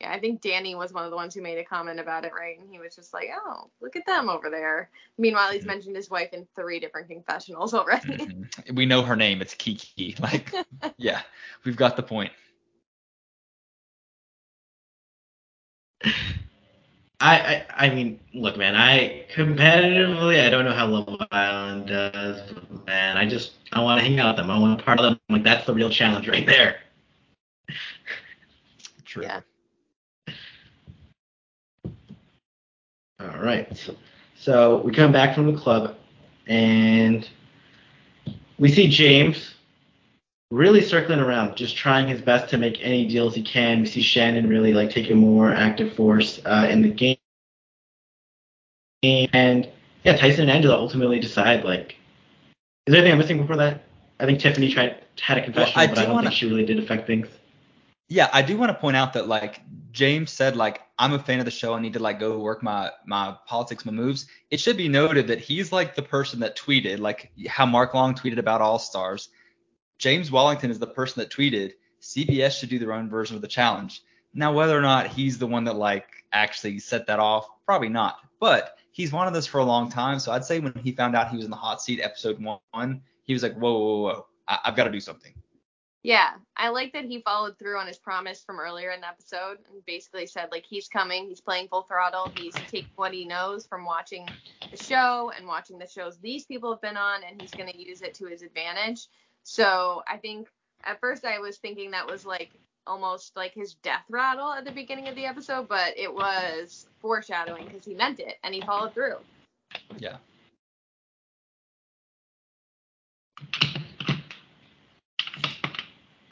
[0.00, 2.32] Yeah, I think Danny was one of the ones who made a comment about it,
[2.34, 2.58] right?
[2.58, 5.68] And he was just like, "Oh, look at them over there." Meanwhile, he's Mhm.
[5.68, 8.18] mentioned his wife in three different confessionals already.
[8.18, 8.74] Mhm.
[8.74, 9.40] We know her name.
[9.40, 10.14] It's Kiki.
[10.20, 10.52] Like,
[10.98, 11.22] yeah,
[11.64, 12.32] we've got the point.
[17.20, 18.74] I, I I mean, look, man.
[18.74, 23.16] I competitively, I don't know how Love Island does, but man.
[23.16, 24.50] I just I want to hang out with them.
[24.50, 25.20] I want to part of them.
[25.28, 26.76] Like that's the real challenge right there.
[29.04, 29.22] True.
[29.22, 29.40] Yeah.
[33.20, 33.90] All right.
[34.38, 35.96] So we come back from the club,
[36.46, 37.28] and
[38.58, 39.55] we see James
[40.50, 43.80] really circling around, just trying his best to make any deals he can.
[43.80, 47.16] We see Shannon really like take a more active force uh, in the game,
[49.02, 49.68] and
[50.04, 51.96] yeah, Tyson and Angela ultimately decide like.
[52.86, 53.82] Is there anything I'm missing before that?
[54.20, 56.48] I think Tiffany tried had a confession, I but I do don't wanna- think she
[56.48, 57.26] really did affect things.
[58.08, 61.40] Yeah, I do want to point out that like James said, like I'm a fan
[61.40, 61.74] of the show.
[61.74, 64.28] I need to like go work my my politics, my moves.
[64.52, 68.14] It should be noted that he's like the person that tweeted, like how Mark Long
[68.14, 69.28] tweeted about All Stars.
[69.98, 73.48] James Wellington is the person that tweeted CBS should do their own version of the
[73.48, 74.02] challenge.
[74.34, 78.18] Now, whether or not he's the one that like actually set that off, probably not.
[78.38, 81.30] But he's wanted this for a long time, so I'd say when he found out
[81.30, 82.38] he was in the hot seat, episode
[82.72, 84.26] one, he was like, whoa, whoa, whoa.
[84.46, 85.32] I- I've got to do something.
[86.02, 89.58] Yeah, I like that he followed through on his promise from earlier in the episode
[89.72, 93.66] and basically said like he's coming, he's playing full throttle, he's taking what he knows
[93.66, 94.28] from watching
[94.70, 97.76] the show and watching the shows these people have been on, and he's going to
[97.76, 99.08] use it to his advantage.
[99.48, 100.48] So I think
[100.82, 102.50] at first I was thinking that was like
[102.84, 107.66] almost like his death rattle at the beginning of the episode, but it was foreshadowing
[107.66, 109.18] because he meant it and he followed through.
[109.98, 110.16] Yeah.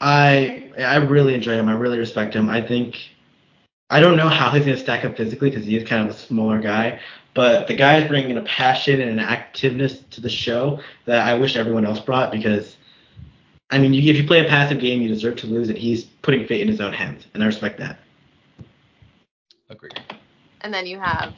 [0.01, 1.69] I I really enjoy him.
[1.69, 2.49] I really respect him.
[2.49, 3.11] I think
[3.89, 6.19] I don't know how he's gonna stack up physically because he is kind of a
[6.19, 6.99] smaller guy,
[7.33, 11.35] but the guy is bringing a passion and an activeness to the show that I
[11.35, 12.75] wish everyone else brought because.
[13.71, 16.45] I mean, if you play a passive game, you deserve to lose, and he's putting
[16.45, 17.99] fate in his own hands, and I respect that.
[19.69, 19.99] Agreed.
[20.61, 21.33] And then you have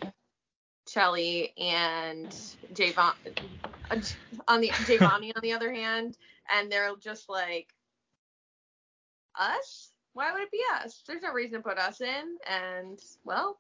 [0.88, 2.30] Shelly and
[2.74, 3.13] Javon
[4.48, 6.18] on the Javonny on the other hand,
[6.54, 7.74] and they're just like
[9.40, 9.92] us.
[10.13, 11.04] Why would it be us?
[11.08, 13.60] There's no reason to put us in, and well,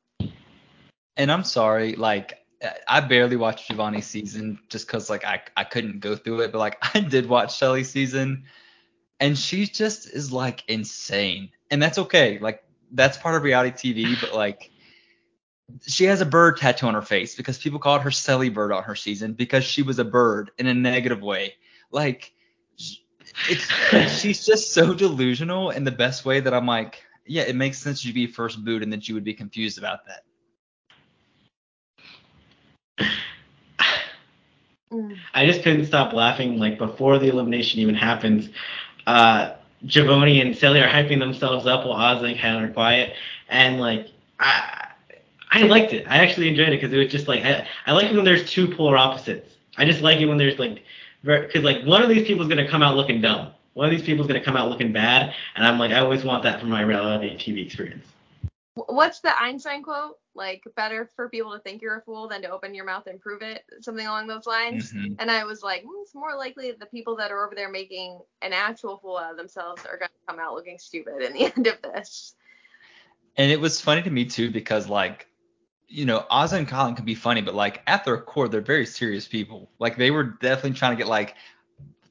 [1.17, 2.45] And I'm sorry, like
[2.87, 6.59] I barely watched Giovanni's season just because like I I couldn't go through it, but
[6.59, 8.45] like I did watch Shelly's season,
[9.19, 12.39] and she just is like insane, and that's okay.
[12.39, 14.71] Like that's part of reality TV, but like
[15.85, 18.83] she has a bird tattoo on her face because people called her Sally Bird on
[18.83, 21.55] her season because she was a bird in a negative way.
[21.91, 22.33] Like
[23.49, 27.77] it's she's just so delusional in the best way that I'm like, yeah, it makes
[27.77, 30.23] sense you'd be first boot and that you would be confused about that.
[34.91, 36.57] Mm, I just couldn't stop laughing.
[36.59, 38.49] Like before the elimination even happens,
[39.05, 39.53] uh,
[39.85, 43.13] Javonny and Sally are hyping themselves up while Oz and Hannah are quiet,
[43.49, 44.07] and like
[44.39, 44.87] I,
[45.51, 46.05] I liked it.
[46.07, 48.49] I actually enjoyed it because it was just like I, I like it when there's
[48.49, 49.55] two polar opposites.
[49.77, 50.83] I just like it when there's like,
[51.23, 53.51] because like one of these people is gonna come out looking dumb.
[53.73, 56.23] One of these people is gonna come out looking bad, and I'm like I always
[56.23, 58.05] want that for my reality TV experience.
[58.87, 60.17] What's the Einstein quote?
[60.35, 63.19] Like better for people to think you're a fool than to open your mouth and
[63.19, 64.93] prove it, something along those lines.
[64.93, 65.15] Mhm.
[65.19, 67.69] And I was like, mm, it's more likely that the people that are over there
[67.69, 71.33] making an actual fool out of themselves are going to come out looking stupid in
[71.33, 72.35] the end of this.
[73.35, 75.27] And it was funny to me too because like,
[75.87, 78.85] you know, Oz and Colin can be funny, but like at their core, they're very
[78.85, 79.71] serious people.
[79.79, 81.35] Like they were definitely trying to get like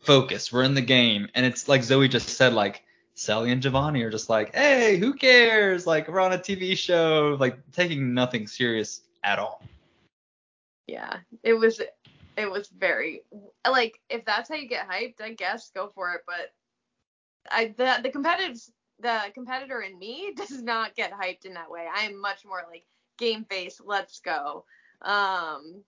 [0.01, 0.53] focus.
[0.53, 2.83] We're in the game, and it's like Zoe just said, like
[3.17, 5.87] Sally and Giovanni are just like, hey, who cares?
[5.87, 9.63] Like we're on a TV show, like taking nothing serious at all.
[10.87, 11.81] Yeah, it was
[12.37, 13.23] it was very
[13.69, 16.21] like if that's how you get hyped, I guess go for it.
[16.27, 16.53] But
[17.51, 18.61] I the the competitive
[19.01, 21.87] the competitor in me does not get hyped in that way.
[21.93, 22.85] I am much more like
[23.19, 24.67] game face, let's go.
[25.01, 25.83] Um,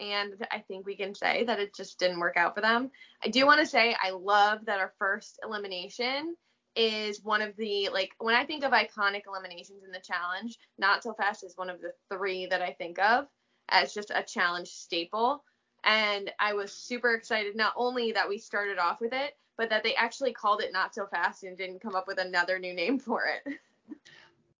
[0.00, 2.90] and I think we can say that it just didn't work out for them.
[3.24, 6.36] I do want to say I love that our first elimination
[6.76, 11.02] is one of the like when I think of iconic eliminations in the challenge, not
[11.02, 13.26] so fast is one of the three that I think of.
[13.68, 15.44] as just a challenge staple.
[15.84, 19.82] And I was super excited not only that we started off with it, but that
[19.82, 22.98] they actually called it Not So Fast and didn't come up with another new name
[22.98, 23.54] for it.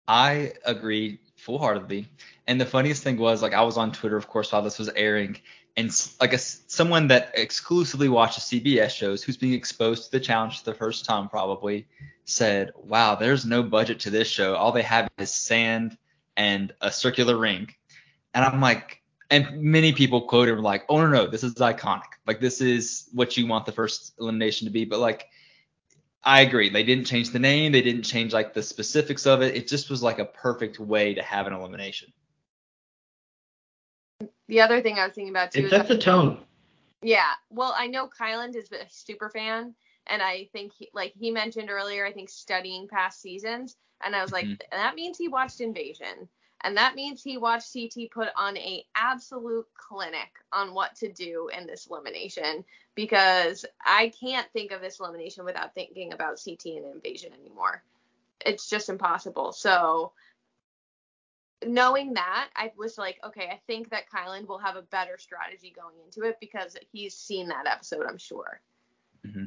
[0.07, 2.07] I agree full heartedly.
[2.47, 4.89] And the funniest thing was, like, I was on Twitter, of course, while this was
[4.89, 5.39] airing,
[5.77, 5.91] and
[6.21, 10.71] like a, someone that exclusively watches CBS shows, who's being exposed to the challenge for
[10.71, 11.85] the first time, probably
[12.23, 14.55] said, "Wow, there's no budget to this show.
[14.55, 15.97] All they have is sand
[16.37, 17.73] and a circular ring."
[18.33, 22.03] And I'm like, and many people quoted like, "Oh no, no, this is iconic.
[22.25, 25.27] Like this is what you want the first elimination to be." But like,
[26.25, 26.69] I agree.
[26.69, 27.71] They didn't change the name.
[27.71, 29.55] They didn't change like the specifics of it.
[29.55, 32.11] It just was like a perfect way to have an elimination.
[34.47, 36.39] The other thing I was thinking about too it sets the tone.
[37.03, 37.31] Yeah.
[37.51, 39.75] Well, I know Kyland is a super fan,
[40.07, 44.23] and I think he, like he mentioned earlier, I think studying past seasons, and I
[44.23, 44.55] was like, mm-hmm.
[44.71, 46.27] that means he watched Invasion.
[46.65, 51.47] And that means he watched CT put on a absolute clinic on what to do
[51.55, 56.85] in this elimination because I can't think of this elimination without thinking about CT and
[56.91, 57.83] invasion anymore.
[58.43, 59.51] It's just impossible.
[59.51, 60.13] So
[61.63, 65.71] knowing that, I was like, okay, I think that Kyland will have a better strategy
[65.75, 68.59] going into it because he's seen that episode, I'm sure.
[69.23, 69.45] Mm-hmm.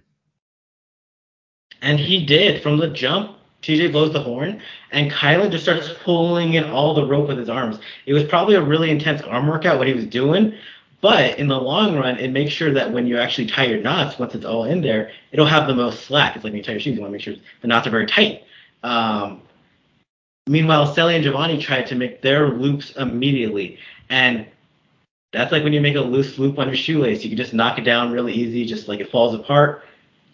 [1.83, 3.39] And he did from the jump.
[3.63, 4.61] TJ blows the horn,
[4.93, 7.79] and Kyland just starts pulling in all the rope with his arms.
[8.07, 10.55] It was probably a really intense arm workout what he was doing,
[11.01, 14.19] but in the long run, it makes sure that when you actually tie your knots,
[14.19, 16.35] once it's all in there, it'll have the most slack.
[16.35, 17.91] It's like when you tie your shoes, you want to make sure the knots are
[17.91, 18.45] very tight.
[18.83, 19.43] Um,
[20.47, 24.47] meanwhile, Cely and Javonny tried to make their loops immediately, and
[25.33, 27.23] that's like when you make a loose loop on your shoelace.
[27.23, 29.85] You can just knock it down really easy, just like it falls apart.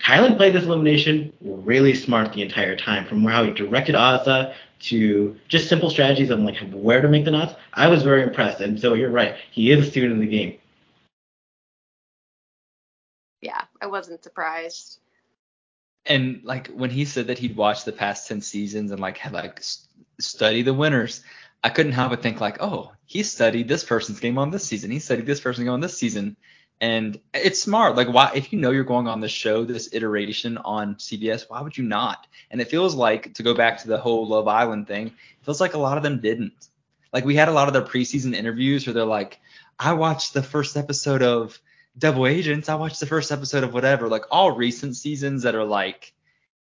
[0.04, 5.34] Kyland played this elimination really smart the entire time, from how he directed Azah to
[5.48, 7.54] just simple strategies on like where to make the knots.
[7.72, 10.58] I was very impressed, and so you're right, he is a student of the game.
[13.40, 14.98] Yeah, I wasn't surprised.
[16.04, 19.32] And like when he said that he'd watched the past ten seasons and like had
[19.32, 19.62] like
[20.20, 21.22] study the winners,
[21.62, 24.90] I couldn't help but think like, oh, he studied this person's game on this season.
[24.90, 26.36] He studied this person's game on this season.
[26.80, 27.96] And it's smart.
[27.96, 31.60] Like, why, if you know you're going on this show, this iteration on CBS, why
[31.60, 32.26] would you not?
[32.50, 35.60] And it feels like, to go back to the whole Love Island thing, it feels
[35.60, 36.68] like a lot of them didn't.
[37.12, 39.40] Like, we had a lot of their preseason interviews where they're like,
[39.78, 41.58] I watched the first episode of
[41.96, 42.68] Double Agents.
[42.68, 44.08] I watched the first episode of whatever.
[44.08, 46.12] Like, all recent seasons that are like,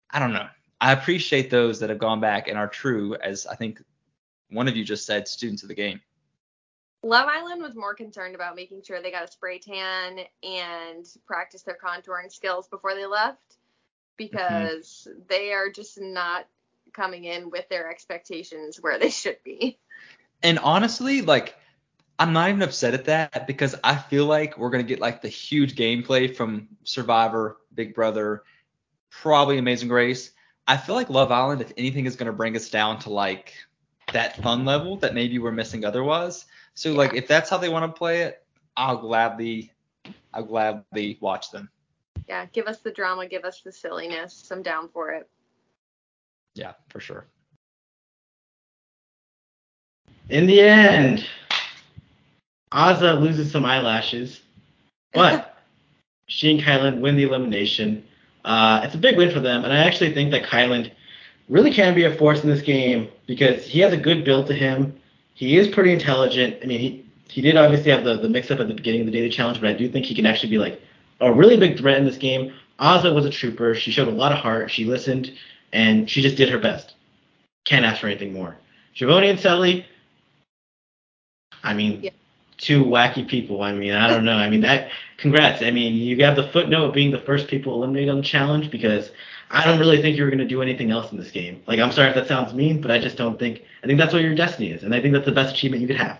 [0.09, 0.47] I don't know.
[0.79, 3.81] I appreciate those that have gone back and are true, as I think
[4.49, 6.01] one of you just said, students of the game.
[7.03, 11.63] Love Island was more concerned about making sure they got a spray tan and practice
[11.63, 13.57] their contouring skills before they left
[14.17, 15.19] because mm-hmm.
[15.27, 16.45] they are just not
[16.93, 19.79] coming in with their expectations where they should be.
[20.43, 21.55] And honestly, like
[22.19, 25.27] I'm not even upset at that because I feel like we're gonna get like the
[25.27, 28.43] huge gameplay from Survivor, Big Brother,
[29.09, 30.31] probably Amazing Race.
[30.67, 33.53] I feel like Love Island, if anything, is gonna bring us down to like
[34.13, 36.45] that fun level that maybe we're missing otherwise.
[36.75, 38.43] So like if that's how they want to play it,
[38.77, 39.71] I'll gladly
[40.33, 41.69] I'll gladly watch them.
[42.27, 44.49] Yeah, give us the drama, give us the silliness.
[44.51, 45.29] I'm down for it.
[46.55, 47.25] Yeah, for sure.
[50.29, 51.25] In the end,
[52.71, 54.41] Azah loses some eyelashes,
[55.13, 55.57] but
[56.27, 58.05] she and Kyland win the elimination.
[58.45, 60.91] Uh, it's a big win for them, and I actually think that Kyland
[61.49, 64.53] really can be a force in this game because he has a good build to
[64.53, 64.97] him.
[65.41, 66.57] He is pretty intelligent.
[66.61, 69.07] I mean, he, he did obviously have the, the mix up at the beginning of
[69.07, 70.79] the daily challenge, but I do think he can actually be like
[71.19, 72.53] a really big threat in this game.
[72.79, 73.73] Azah was a trooper.
[73.73, 74.69] She showed a lot of heart.
[74.69, 75.31] She listened,
[75.73, 76.93] and she just did her best.
[77.65, 78.55] Can't ask for anything more.
[78.95, 79.83] Javonny and Cely,
[81.63, 82.11] I mean, yeah.
[82.57, 83.63] two wacky people.
[83.63, 84.37] I mean, I don't know.
[84.37, 84.91] I mean, that.
[85.17, 85.63] Congrats.
[85.63, 88.69] I mean, you have the footnote of being the first people eliminated on the challenge
[88.69, 89.09] because
[89.53, 91.61] I don't really think you were going to do anything else in this game.
[91.67, 93.63] Like, I'm sorry if that sounds mean, but I just don't think.
[93.83, 95.87] I think that's what your destiny is, and I think that's the best achievement you
[95.87, 96.19] could have.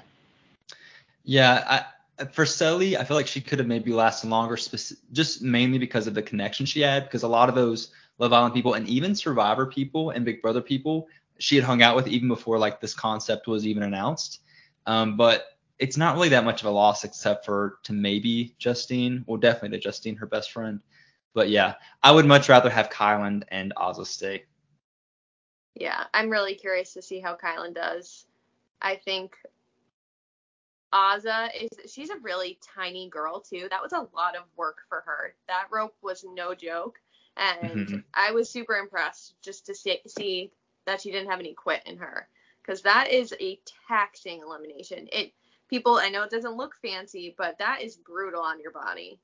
[1.24, 1.86] Yeah,
[2.20, 4.58] I, for Cely, I feel like she could have maybe lasted longer,
[5.12, 7.06] just mainly because of the connection she had.
[7.06, 10.62] Because a lot of those Love Island people and even Survivor people and Big Brother
[10.62, 11.08] people,
[11.40, 14.42] she had hung out with even before like this concept was even announced.
[14.86, 19.23] Um, but it's not really that much of a loss except for to maybe Justine,
[19.25, 20.82] well, definitely to Justine, her best friend.
[21.34, 24.44] But yeah, I would much rather have Kyland and Azah stay.
[25.75, 28.25] Yeah, I'm really curious to see how Kyland does.
[28.82, 29.36] I think
[30.94, 33.67] Azah is she's a really tiny girl too.
[33.69, 35.36] That was a lot of work for her.
[35.48, 37.00] That rope was no joke.
[37.38, 37.98] And mm-hmm.
[38.13, 40.52] I was super impressed just to see, see
[40.86, 42.27] that she didn't have any quit in her
[42.62, 45.08] because that is a taxing elimination.
[45.13, 45.32] It
[45.69, 49.19] people, I know it doesn't look fancy, but that is brutal on your body.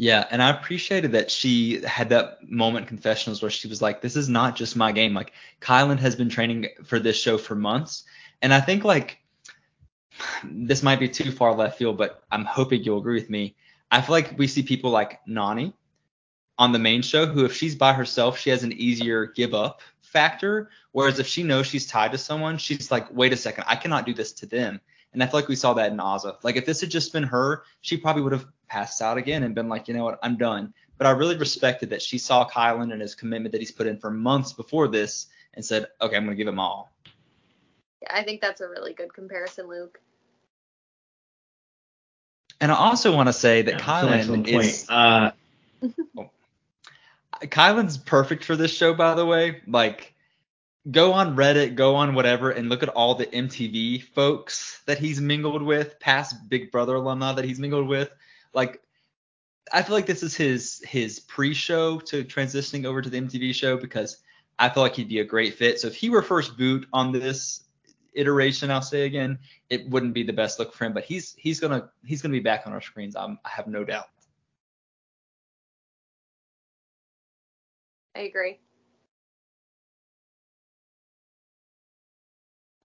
[0.00, 4.16] Yeah, and I appreciated that she had that moment confessionals where she was like, "This
[4.16, 5.12] is not just my game.
[5.12, 8.04] Like, Kyland has been training for this show for months,
[8.40, 9.18] and I think like
[10.42, 13.54] this might be too far left field, but I'm hoping you'll agree with me.
[13.90, 15.74] I feel like we see people like Nany
[16.56, 19.82] on the main show who, if she's by herself, she has an easier give up
[20.00, 20.70] factor.
[20.92, 24.06] Whereas if she knows she's tied to someone, she's like, wait a second, I cannot
[24.06, 24.80] do this to them.
[25.12, 26.36] And I feel like we saw that in Azah.
[26.42, 29.54] Like if this had just been her, she probably would have passed out again and
[29.54, 30.72] been like, you know what, I'm done.
[30.98, 33.98] But I really respected that she saw Kyland and his commitment that he's put in
[33.98, 36.92] for months before this and said, okay, I'm going to give him all.
[38.02, 40.00] Yeah, I think that's a really good comparison, Luke.
[42.60, 44.86] And I also want to say that Yeah, Kyland is.
[44.88, 45.30] Uh,
[47.42, 49.62] Kyland's perfect for this show, by the way.
[49.66, 50.14] Like,
[50.88, 55.20] go on Reddit, go on whatever, and look at all the MTV folks that he's
[55.20, 58.10] mingled with, past Big Brother alumni that he's mingled with.
[58.54, 58.80] Like,
[59.72, 63.76] I feel like this is his his pre-show to transitioning over to the MTV show
[63.76, 64.18] because
[64.58, 65.80] I feel like he'd be a great fit.
[65.80, 67.62] So if he were first boot on this
[68.14, 70.92] iteration, I'll say again, it wouldn't be the best look for him.
[70.92, 73.14] But he's he's gonna he's gonna be back on our screens.
[73.16, 74.08] I'm, I have no doubt.
[78.16, 78.58] I agree.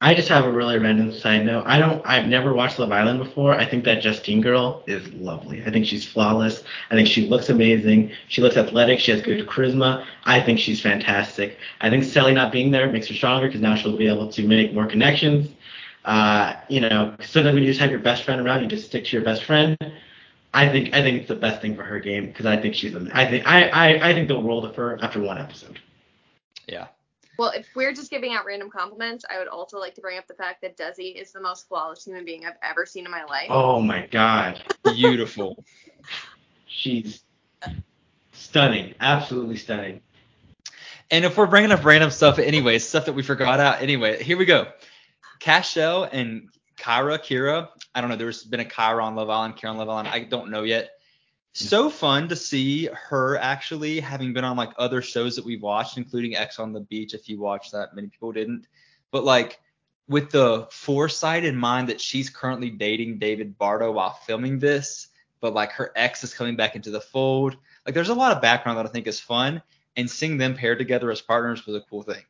[0.01, 1.63] I just have a really random side note.
[1.65, 2.01] I don't.
[2.05, 3.53] I've never watched Love Island before.
[3.53, 5.63] I think that Justine girl is lovely.
[5.65, 6.63] I think she's flawless.
[6.91, 8.11] I think she looks amazing.
[8.27, 8.99] She looks athletic.
[8.99, 10.05] She has good charisma.
[10.25, 11.57] I think she's fantastic.
[11.81, 14.45] I think Cely not being there makes her stronger because now she'll be able to
[14.45, 15.49] make more connections.
[16.03, 19.05] Uh, you know, sometimes when you just have your best friend around, you just stick
[19.05, 19.77] to your best friend.
[20.53, 22.95] I think I think it's the best thing for her game because I think she's.
[23.13, 25.79] I think I, I I think the world of her after one episode.
[26.67, 26.87] Yeah.
[27.37, 30.27] Well, if we're just giving out random compliments, I would also like to bring up
[30.27, 33.23] the fact that Desi is the most flawless human being I've ever seen in my
[33.25, 33.47] life.
[33.49, 34.61] Oh my god.
[34.83, 35.63] Beautiful.
[36.67, 37.23] She's
[38.31, 38.95] stunning.
[38.99, 40.01] Absolutely stunning.
[41.11, 44.37] And if we're bringing up random stuff anyway, stuff that we forgot out anyway, here
[44.37, 44.67] we go.
[45.39, 47.69] Cashel and Kyra, Kira.
[47.93, 48.15] I don't know.
[48.15, 50.07] There's been a Kyra on Love Island, Kira on Love Island.
[50.07, 50.89] I don't know yet.
[51.57, 55.97] So fun to see her actually having been on like other shows that we've watched,
[55.97, 57.13] including Ex on the Beach.
[57.13, 58.67] If you watched that, many people didn't.
[59.11, 59.59] But like
[60.09, 65.07] with the foresight in mind that she's currently dating David Bardo while filming this,
[65.39, 67.55] but like her ex is coming back into the fold.
[67.85, 69.61] Like there's a lot of background that I think is fun,
[69.95, 72.23] and seeing them paired together as partners was a cool thing.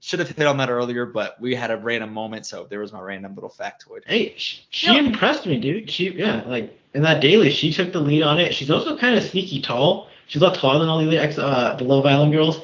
[0.00, 2.92] Should have hit on that earlier, but we had a random moment, so there was
[2.92, 4.02] my random little factoid.
[4.06, 4.98] Hey, she, she No.
[4.98, 5.88] impressed me, dude.
[5.90, 8.54] She yeah, like in that daily, she took the lead on it.
[8.54, 10.08] She's also kind of sneaky tall.
[10.28, 12.62] She's a lot taller than all the ex, uh, the Love Island girls.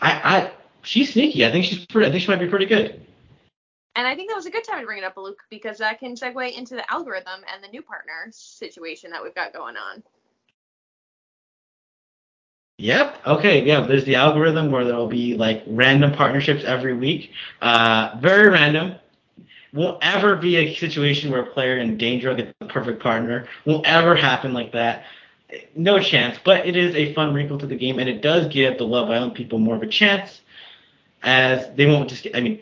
[0.00, 0.50] I, I,
[0.80, 1.44] she's sneaky.
[1.44, 2.08] I think she's pretty.
[2.08, 3.02] I think she might be pretty good.
[3.94, 5.98] And I think that was a good time to bring it up, Luke, because that
[5.98, 10.02] can segue into the algorithm and the new partner situation that we've got going on.
[12.78, 13.26] Yep.
[13.26, 13.62] Okay.
[13.62, 13.86] Yeah.
[13.86, 17.32] There's the algorithm where there'll be like random partnerships every week.
[17.60, 18.96] Uh, very random.
[19.76, 23.46] Won't ever be a situation where a player in danger will get the perfect partner.
[23.64, 25.04] Won't ever happen like that.
[25.76, 26.38] No chance.
[26.42, 29.10] But it is a fun wrinkle to the game, and it does give the Love
[29.10, 30.40] Island people more of a chance,
[31.22, 32.24] as they won't just.
[32.24, 32.60] Get, I mean,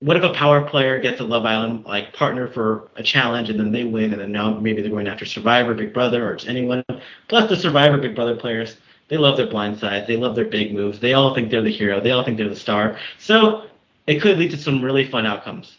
[0.00, 3.58] what if a power player gets a Love Island like partner for a challenge and
[3.58, 6.48] then they win, and then now maybe they're going after Survivor, Big Brother, or just
[6.48, 6.84] anyone.
[7.28, 8.76] Plus the Survivor, Big Brother players
[9.08, 10.06] they love their blind sides.
[10.06, 11.00] They love their big moves.
[11.00, 12.00] They all think they're the hero.
[12.00, 12.98] They all think they're the star.
[13.18, 13.64] So
[14.06, 15.76] it could lead to some really fun outcomes.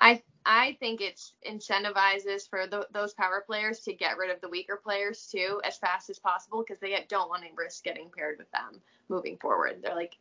[0.00, 4.48] I I think it incentivizes for th- those power players to get rid of the
[4.48, 8.38] weaker players too as fast as possible because they don't want to risk getting paired
[8.38, 9.80] with them moving forward.
[9.82, 10.16] They're like,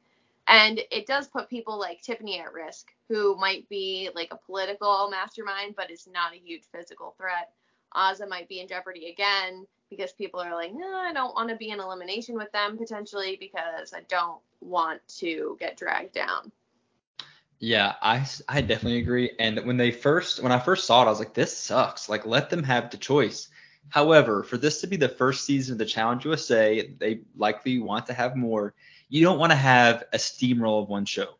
[0.47, 5.09] and it does put people like Tiffany at risk, who might be like a political
[5.11, 7.51] mastermind but is not a huge physical threat.
[7.95, 11.55] Azah might be in jeopardy again because people are like, no, I don't want to
[11.57, 16.51] be in elimination with them potentially because I don't want to get dragged down.
[17.59, 19.31] Yeah, I, I definitely agree.
[19.39, 22.09] And when they first when I first saw it, I was like, this sucks.
[22.09, 23.49] Like let them have the choice.
[23.89, 28.07] However, for this to be the first season of the Challenge USA, they likely want
[28.07, 28.73] to have more.
[29.09, 31.37] You don't want to have a steamroll of one show.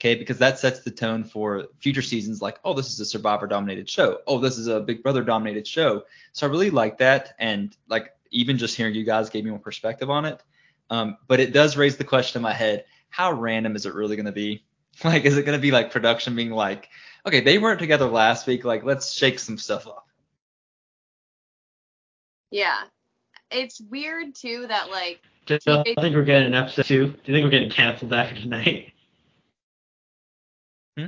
[0.00, 3.46] Okay, because that sets the tone for future seasons like, oh, this is a Survivor
[3.46, 4.18] dominated show.
[4.26, 6.02] Oh, this is a Big Brother dominated show.
[6.32, 7.34] So I really like that.
[7.38, 10.42] And like even just hearing you guys gave me more perspective on it.
[10.90, 14.16] Um, but it does raise the question in my head, how random is it really
[14.16, 14.64] going to be?
[15.04, 16.88] Like, is it going to be like production being like,
[17.26, 18.64] okay, they weren't together last week.
[18.64, 20.06] Like, let's shake some stuff up.
[22.50, 22.82] Yeah.
[23.50, 27.06] It's weird too that like Do you think we're getting an episode two?
[27.06, 28.92] Do you think we're getting canceled after tonight?
[30.98, 31.06] Hmm?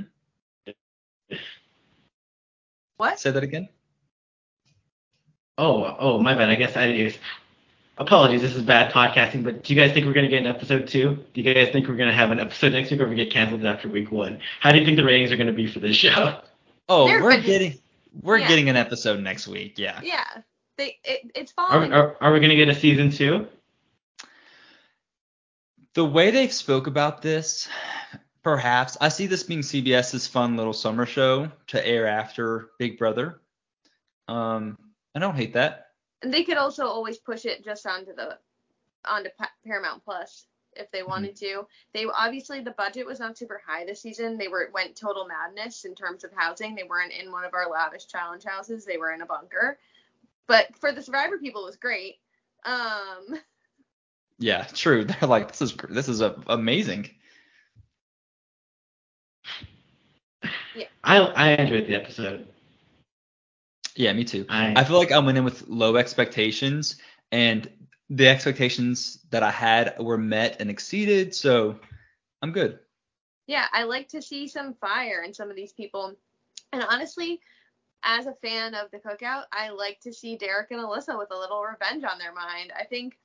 [2.97, 3.19] What?
[3.19, 3.69] Say that again.
[5.59, 6.49] Oh, oh, my bad.
[6.49, 7.17] I guess I did.
[7.97, 10.47] Apologies, this is bad podcasting, but do you guys think we're going to get an
[10.47, 11.23] episode two?
[11.33, 13.31] Do you guys think we're going to have an episode next week or we get
[13.31, 14.39] canceled after week one?
[14.59, 16.39] How do you think the ratings are going to be for this show?
[16.87, 17.45] Oh, They're we're good.
[17.45, 17.79] getting
[18.21, 18.47] we're Yeah.
[18.47, 19.79] getting an episode next week.
[19.79, 19.99] Yeah.
[20.03, 20.23] Yeah.
[20.77, 21.93] They it, it's Are, following.
[21.93, 23.47] are, are we going to get a season two?
[25.95, 27.67] The way they've spoke about this,
[28.43, 33.41] perhaps I see this being CBS's fun little summer show to air after Big Brother.
[34.27, 34.77] Um,
[35.15, 35.84] I don't hate that.
[36.25, 38.39] And they could also always push it just onto the
[39.05, 39.29] onto
[39.63, 40.91] Paramount Plus if Mm-hmm.
[40.91, 41.67] they wanted to.
[41.93, 44.37] They obviously the budget was not super high this season.
[44.37, 46.75] They were went total madness in terms of housing.
[46.75, 48.85] They weren't in one of our lavish challenge houses.
[48.85, 49.77] They were in a bunker.
[50.47, 52.19] But for the Survivor people, it was great.
[52.65, 53.39] Um,
[54.39, 55.05] Yeah, true.
[55.05, 57.09] They're like, this is this is a, amazing.
[61.03, 62.54] I I enjoyed the episode.
[63.95, 64.45] Yeah, me too.
[64.49, 66.97] I, I feel like I went in with low expectations,
[67.31, 67.69] and
[68.09, 71.79] the expectations that I had were met and exceeded, so
[72.41, 72.79] I'm good.
[73.47, 76.13] yeah, I like to see some fire in some of these people.
[76.73, 77.39] And honestly,
[78.03, 81.37] as a fan of the cookout, I like to see Derek and Alyssa with a
[81.37, 82.73] little revenge on their mind.
[82.77, 83.17] I think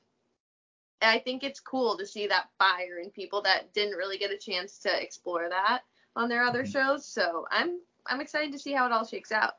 [1.02, 4.36] I think it's cool to see that fire in people that didn't really get a
[4.38, 5.82] chance to explore that
[6.16, 6.72] on their other Mhm.
[6.72, 7.06] shows.
[7.06, 9.54] So I'm I'm excited to see how it all shakes out.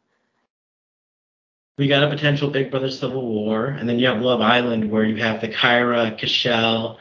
[1.82, 5.04] We got a potential Big Brother Civil War, and then you have Love Island where
[5.04, 7.00] you have the Kyra, Cashel,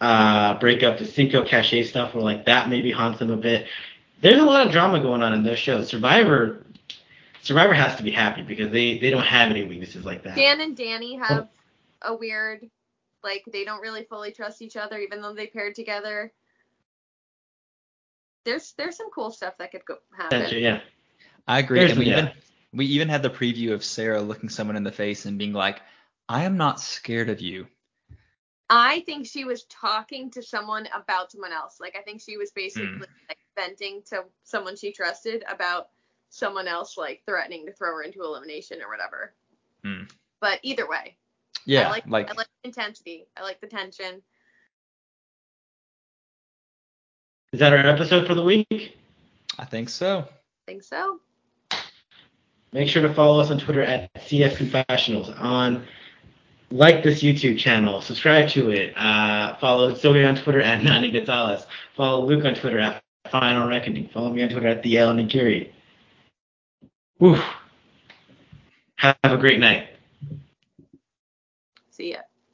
[0.00, 3.66] uh, breakup, the Cinco Cashay stuff where like that maybe haunts them a bit.
[4.22, 5.86] There's a lot of drama going on in those shows.
[5.86, 6.64] Survivor
[7.42, 10.34] Survivor has to be happy because they, they don't have any weaknesses like that.
[10.34, 11.48] Dan and Danny have
[12.00, 12.70] a weird
[13.22, 16.32] like they don't really fully trust each other even though they paired together.
[18.44, 20.46] There's there's some cool stuff that could go happen.
[20.52, 20.80] Yeah.
[21.46, 21.80] I agree.
[21.80, 22.32] There's and we the- even
[22.72, 25.82] we even had the preview of Sarah looking someone in the face and being like,
[26.28, 27.66] "I am not scared of you."
[28.70, 31.78] I think she was talking to someone about someone else.
[31.78, 33.04] Like I think she was basically Hmm.
[33.28, 35.90] like venting to someone she trusted about
[36.30, 39.34] someone else like threatening to throw her into elimination or whatever.
[39.84, 40.04] Hmm.
[40.40, 41.18] But either way,
[41.66, 43.26] Yeah, I like, like, I like the intensity.
[43.36, 44.22] I like the tension.
[47.52, 48.96] Is that our episode for the week?
[49.58, 50.20] I think so.
[50.20, 50.26] I
[50.66, 51.20] think so.
[52.72, 55.28] Make sure to follow us on Twitter at CF Confessionals.
[55.30, 55.86] On
[56.70, 58.96] like this YouTube channel, subscribe to it.
[58.96, 61.66] Uh, follow Zoe on Twitter at Nani Gonzalez.
[61.96, 64.08] Follow Luke on Twitter at Final Reckoning.
[64.08, 65.70] Follow me on Twitter at the El Nagiri.
[67.18, 67.38] Woo.
[68.96, 69.88] Have a great night.
[71.90, 72.18] See ya.